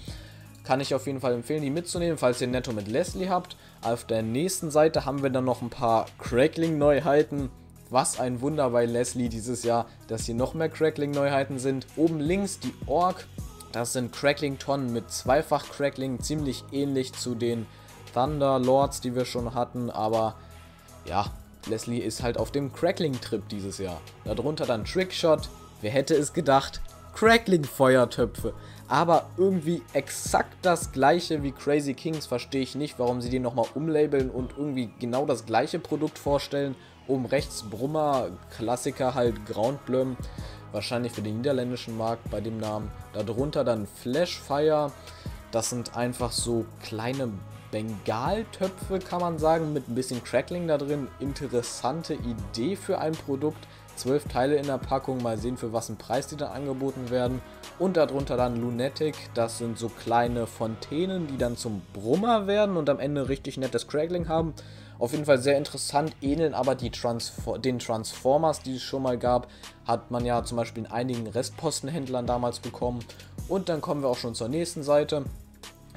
Kann 0.63 0.81
ich 0.81 0.95
auf 0.95 1.05
jeden 1.05 1.21
Fall 1.21 1.33
empfehlen, 1.33 1.61
die 1.61 1.69
mitzunehmen, 1.69 2.17
falls 2.17 2.41
ihr 2.41 2.47
Netto 2.47 2.73
mit 2.73 2.87
Leslie 2.87 3.29
habt. 3.29 3.55
Auf 3.81 4.05
der 4.05 4.23
nächsten 4.23 4.71
Seite 4.71 5.05
haben 5.05 5.21
wir 5.21 5.29
dann 5.29 5.45
noch 5.45 5.61
ein 5.61 5.69
paar 5.69 6.07
Crackling-Neuheiten. 6.17 7.49
Was 7.91 8.19
ein 8.19 8.41
Wunder 8.41 8.71
bei 8.71 8.85
Leslie 8.85 9.29
dieses 9.29 9.63
Jahr, 9.63 9.85
dass 10.07 10.25
hier 10.25 10.33
noch 10.33 10.55
mehr 10.55 10.69
Crackling-Neuheiten 10.69 11.59
sind. 11.59 11.85
Oben 11.95 12.19
links 12.19 12.59
die 12.59 12.73
Ork. 12.87 13.27
Das 13.71 13.93
sind 13.93 14.11
Crackling-Tonnen 14.11 14.91
mit 14.91 15.11
zweifach 15.11 15.69
Crackling, 15.69 16.19
ziemlich 16.19 16.63
ähnlich 16.71 17.13
zu 17.13 17.35
den 17.35 17.67
Thunder 18.13 18.57
Lords, 18.57 19.01
die 19.01 19.13
wir 19.13 19.25
schon 19.25 19.53
hatten. 19.53 19.91
Aber 19.91 20.35
ja, 21.05 21.27
Leslie 21.67 21.99
ist 21.99 22.21
halt 22.21 22.37
auf 22.37 22.51
dem 22.51 22.71
Crackling-Trip 22.73 23.47
dieses 23.49 23.77
Jahr. 23.77 23.99
Darunter 24.23 24.65
dann 24.65 24.85
Trickshot. 24.85 25.49
Wer 25.81 25.91
hätte 25.91 26.15
es 26.15 26.33
gedacht? 26.33 26.81
Crackling-Feuertöpfe. 27.15 28.53
Aber 28.87 29.25
irgendwie 29.37 29.81
exakt 29.93 30.57
das 30.61 30.91
gleiche 30.91 31.41
wie 31.41 31.51
Crazy 31.51 31.93
Kings 31.93 32.27
verstehe 32.27 32.61
ich 32.61 32.75
nicht, 32.75 32.99
warum 32.99 33.21
sie 33.21 33.29
die 33.29 33.39
nochmal 33.39 33.65
umlabeln 33.73 34.29
und 34.29 34.51
irgendwie 34.57 34.89
genau 34.99 35.25
das 35.25 35.45
gleiche 35.45 35.79
Produkt 35.79 36.19
vorstellen. 36.19 36.75
Oben 37.07 37.25
rechts 37.25 37.63
Brummer, 37.63 38.29
Klassiker 38.55 39.15
halt 39.15 39.45
Groundblum, 39.45 40.17
wahrscheinlich 40.71 41.13
für 41.13 41.21
den 41.21 41.37
niederländischen 41.37 41.97
Markt 41.97 42.29
bei 42.29 42.41
dem 42.41 42.57
Namen. 42.57 42.91
Darunter 43.13 43.63
dann 43.63 43.87
Flashfire, 43.87 44.91
das 45.51 45.69
sind 45.69 45.95
einfach 45.95 46.31
so 46.31 46.65
kleine 46.83 47.29
Bengaltöpfe, 47.71 48.99
kann 48.99 49.21
man 49.21 49.37
sagen, 49.37 49.73
mit 49.73 49.87
ein 49.87 49.95
bisschen 49.95 50.23
Crackling 50.23 50.67
da 50.67 50.77
drin. 50.77 51.07
Interessante 51.19 52.13
Idee 52.13 52.75
für 52.75 52.99
ein 52.99 53.13
Produkt. 53.13 53.67
Zwölf 53.95 54.25
Teile 54.25 54.57
in 54.57 54.67
der 54.67 54.77
Packung, 54.77 55.23
mal 55.23 55.37
sehen 55.37 55.55
für 55.55 55.71
was 55.71 55.89
ein 55.89 55.95
Preis 55.95 56.27
die 56.27 56.35
dann 56.35 56.51
angeboten 56.51 57.09
werden. 57.09 57.41
Und 57.79 57.95
darunter 57.95 58.35
dann 58.35 58.59
Lunatic, 58.59 59.15
das 59.33 59.57
sind 59.57 59.77
so 59.77 59.89
kleine 59.89 60.47
Fontänen, 60.47 61.27
die 61.27 61.37
dann 61.37 61.55
zum 61.55 61.81
Brummer 61.93 62.45
werden 62.47 62.75
und 62.75 62.89
am 62.89 62.99
Ende 62.99 63.29
richtig 63.29 63.57
nettes 63.57 63.87
Crackling 63.87 64.27
haben. 64.27 64.53
Auf 64.97 65.11
jeden 65.11 65.25
Fall 65.25 65.39
sehr 65.39 65.57
interessant, 65.57 66.15
ähneln 66.21 66.53
aber 66.53 66.77
Transfor 66.77 67.59
den 67.59 67.79
Transformers, 67.79 68.61
die 68.61 68.75
es 68.75 68.81
schon 68.81 69.03
mal 69.03 69.17
gab, 69.17 69.47
hat 69.85 70.09
man 70.11 70.25
ja 70.25 70.43
zum 70.43 70.57
Beispiel 70.57 70.85
in 70.85 70.91
einigen 70.91 71.27
Restpostenhändlern 71.27 72.25
damals 72.25 72.59
bekommen. 72.59 72.99
Und 73.47 73.69
dann 73.69 73.81
kommen 73.81 74.01
wir 74.01 74.09
auch 74.09 74.17
schon 74.17 74.35
zur 74.35 74.47
nächsten 74.47 74.83
Seite. 74.83 75.25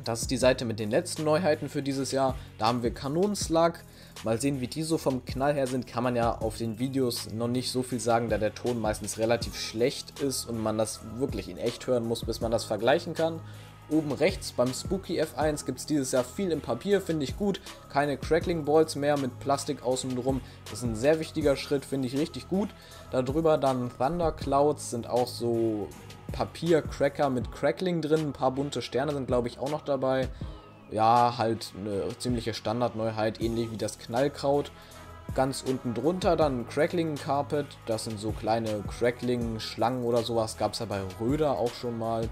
Das 0.05 0.23
ist 0.23 0.31
die 0.31 0.37
Seite 0.37 0.65
mit 0.65 0.79
den 0.79 0.91
letzten 0.91 1.25
Neuheiten 1.25 1.69
für 1.69 1.83
dieses 1.83 2.13
Jahr. 2.13 2.37
Da 2.59 2.67
haben 2.67 2.83
wir 2.83 2.93
Kanonenslag. 2.93 3.85
Mal 4.25 4.41
sehen, 4.41 4.61
wie 4.61 4.69
die 4.69 4.83
so 4.83 4.99
vom 4.99 5.25
Knall 5.25 5.55
her 5.55 5.67
sind, 5.67 5.87
kann 5.87 6.03
man 6.03 6.17
ja 6.17 6.39
auf 6.39 6.57
den 6.57 6.79
Videos 6.79 7.31
noch 7.33 7.49
nicht 7.49 7.71
so 7.71 7.83
viel 7.83 8.01
sagen, 8.01 8.29
da 8.29 8.39
der 8.39 8.55
Ton 8.55 8.81
meistens 8.81 9.19
relativ 9.19 9.59
schlecht 9.59 10.21
ist 10.21 10.47
und 10.47 10.61
man 10.61 10.77
das 10.77 11.01
wirklich 11.19 11.49
in 11.49 11.57
echt 11.57 11.87
hören 11.87 12.07
muss, 12.07 12.25
bis 12.25 12.41
man 12.41 12.51
das 12.51 12.65
vergleichen 12.65 13.15
kann. 13.15 13.41
Oben 13.91 14.13
rechts 14.13 14.53
beim 14.53 14.75
Spooky 14.75 15.23
F1 15.23 15.65
gibt 15.65 15.79
es 15.79 15.87
dieses 15.87 16.13
Jahr 16.13 16.25
viel 16.25 16.51
im 16.51 16.61
Papier, 16.61 17.01
finde 17.01 17.25
ich 17.25 17.39
gut. 17.39 17.61
Keine 17.91 18.19
Crackling 18.19 18.67
Balls 18.67 18.97
mehr 18.97 19.17
mit 19.17 19.39
Plastik 19.41 19.83
außen 19.83 20.15
drum. 20.15 20.43
Das 20.65 20.81
ist 20.81 20.85
ein 20.85 20.97
sehr 20.97 21.21
wichtiger 21.21 21.57
Schritt, 21.57 21.87
finde 21.87 22.09
ich 22.09 22.19
richtig 22.19 22.49
gut. 22.49 22.69
Darüber 23.11 23.57
dann 23.57 23.91
Thunder 23.97 24.33
Clouds 24.33 24.91
sind 24.91 25.09
auch 25.09 25.27
so 25.27 25.89
Papiercracker 26.33 27.31
mit 27.31 27.53
Crackling 27.53 28.03
drin. 28.03 28.29
Ein 28.29 28.33
paar 28.33 28.53
bunte 28.53 28.83
Sterne 28.83 29.12
sind, 29.12 29.27
glaube 29.27 29.49
ich, 29.49 29.59
auch 29.59 29.71
noch 29.71 29.83
dabei 29.83 30.29
ja, 30.91 31.35
halt 31.38 31.73
eine 31.79 32.17
ziemliche 32.19 32.55
Standardneuheit, 32.55 33.41
ähnlich 33.41 33.71
wie 33.71 33.77
das 33.77 33.99
Knallkraut. 33.99 34.71
Ganz 35.35 35.62
unten 35.67 35.93
drunter 35.93 36.37
dann 36.37 36.67
Crackling 36.69 37.17
Carpet, 37.17 37.67
das 37.85 38.05
sind 38.05 38.19
so 38.19 38.33
kleine 38.33 38.83
Crackling-Schlangen 38.99 40.03
oder 40.03 40.23
sowas, 40.23 40.57
gab 40.57 40.73
es 40.73 40.79
ja 40.79 40.87
bei 40.87 41.03
Röder 41.21 41.59
auch 41.59 41.73
schon 41.75 41.99
mal. 41.99 42.29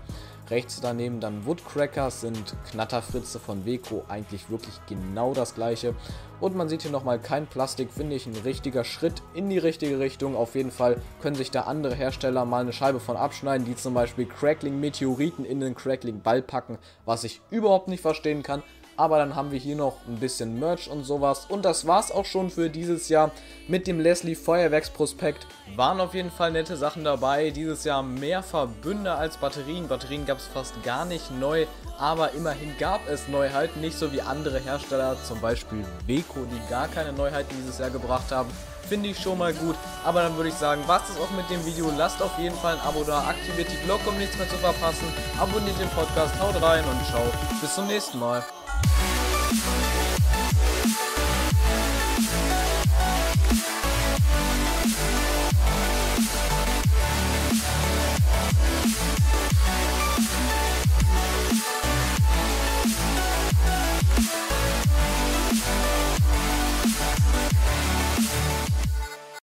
Rechts 0.49 0.81
daneben 0.81 1.19
dann 1.19 1.45
Woodcrackers 1.45 2.21
sind 2.21 2.55
Knatterfritze 2.71 3.41
von 3.41 3.67
Weco, 3.67 4.05
eigentlich 4.09 4.49
wirklich 4.49 4.75
genau 4.89 5.35
das 5.35 5.55
gleiche. 5.55 5.95
Und 6.39 6.55
man 6.55 6.69
sieht 6.69 6.83
hier 6.83 6.91
nochmal 6.91 7.19
kein 7.19 7.47
Plastik, 7.47 7.91
finde 7.91 8.15
ich 8.15 8.27
ein 8.27 8.37
richtiger 8.37 8.85
Schritt 8.85 9.23
in 9.35 9.51
die 9.51 9.59
richtige 9.59 9.99
Richtung. 9.99 10.37
Auf 10.37 10.55
jeden 10.55 10.71
Fall 10.71 11.01
können 11.21 11.35
sich 11.35 11.51
da 11.51 11.63
andere 11.63 11.95
Hersteller 11.95 12.45
mal 12.45 12.61
eine 12.61 12.73
Scheibe 12.73 13.01
von 13.01 13.17
abschneiden, 13.17 13.67
die 13.67 13.75
zum 13.75 13.95
Beispiel 13.95 14.27
Crackling 14.27 14.79
Meteoriten 14.79 15.45
in 15.45 15.59
den 15.59 15.75
Crackling 15.75 16.21
Ball 16.21 16.43
packen, 16.43 16.79
was 17.05 17.25
ich 17.25 17.41
überhaupt 17.51 17.89
nicht 17.89 18.03
verstehen 18.03 18.43
kann. 18.43 18.63
Aber 18.97 19.19
dann 19.19 19.37
haben 19.37 19.51
wir 19.51 19.59
hier 19.59 19.77
noch 19.77 19.97
ein 20.07 20.17
bisschen 20.17 20.59
Merch 20.59 20.89
und 20.89 21.05
sowas. 21.05 21.47
Und 21.49 21.65
das 21.65 21.87
war's 21.87 22.11
auch 22.11 22.25
schon 22.25 22.51
für 22.51 22.71
dieses 22.71 23.09
Jahr 23.09 23.31
mit 23.69 23.87
dem 23.87 24.01
Leslie 24.01 24.35
Feuerwerksprospekt. 24.35 25.47
Waren 25.75 26.01
auf 26.01 26.15
jeden 26.15 26.31
Fall 26.31 26.53
nette 26.53 26.77
Sachen 26.77 27.05
dabei. 27.05 27.51
Dieses 27.51 27.85
Jahr 27.85 28.03
mehr 28.03 28.43
Verbünde 28.43 29.13
als 29.13 29.37
Batterien. 29.37 29.89
Batterien 29.89 30.25
gab 30.25 30.39
es 30.39 30.47
fast 30.47 30.83
gar 30.83 31.05
nicht 31.05 31.31
neu. 31.31 31.67
Aber 31.99 32.33
immerhin 32.33 32.73
gab 32.79 33.07
es 33.09 33.29
Neuheiten. 33.29 33.81
Nicht 33.81 33.99
so 33.99 34.13
wie 34.13 34.23
andere 34.23 34.61
Hersteller, 34.61 35.17
zum 35.25 35.41
Beispiel 35.41 35.85
Beko, 36.07 36.47
die 36.51 36.71
gar 36.71 36.89
keine 36.89 37.13
Neuheiten 37.13 37.55
dieses 37.59 37.79
Jahr 37.79 37.91
gebracht 37.91 38.31
haben. 38.31 38.51
Finde 38.89 39.09
ich 39.09 39.19
schon 39.19 39.39
mal 39.39 39.53
gut. 39.53 39.77
Aber 40.05 40.23
dann 40.23 40.37
würde 40.37 40.49
ich 40.49 40.55
sagen, 40.55 40.83
was 40.87 41.09
ist 41.11 41.21
auch 41.21 41.31
mit 41.37 41.51
dem 41.51 41.65
Video. 41.67 41.91
Lasst 41.97 42.23
auf 42.23 42.39
jeden 42.39 42.57
Fall 42.57 42.75
ein 42.75 42.81
Abo 42.81 43.03
da, 43.05 43.27
aktiviert 43.27 43.69
die 43.71 43.85
Glocke, 43.85 44.09
um 44.09 44.17
nichts 44.17 44.39
mehr 44.39 44.49
zu 44.49 44.57
verpassen. 44.57 45.07
Abonniert 45.41 45.79
den 45.81 45.89
Podcast, 45.91 46.39
haut 46.41 46.63
rein 46.63 46.85
und 46.85 47.07
ciao. 47.07 47.23
Bis 47.61 47.75
zum 47.75 47.89
nächsten 47.89 48.19
Mal. 48.19 48.45
Yeah. 48.85 49.16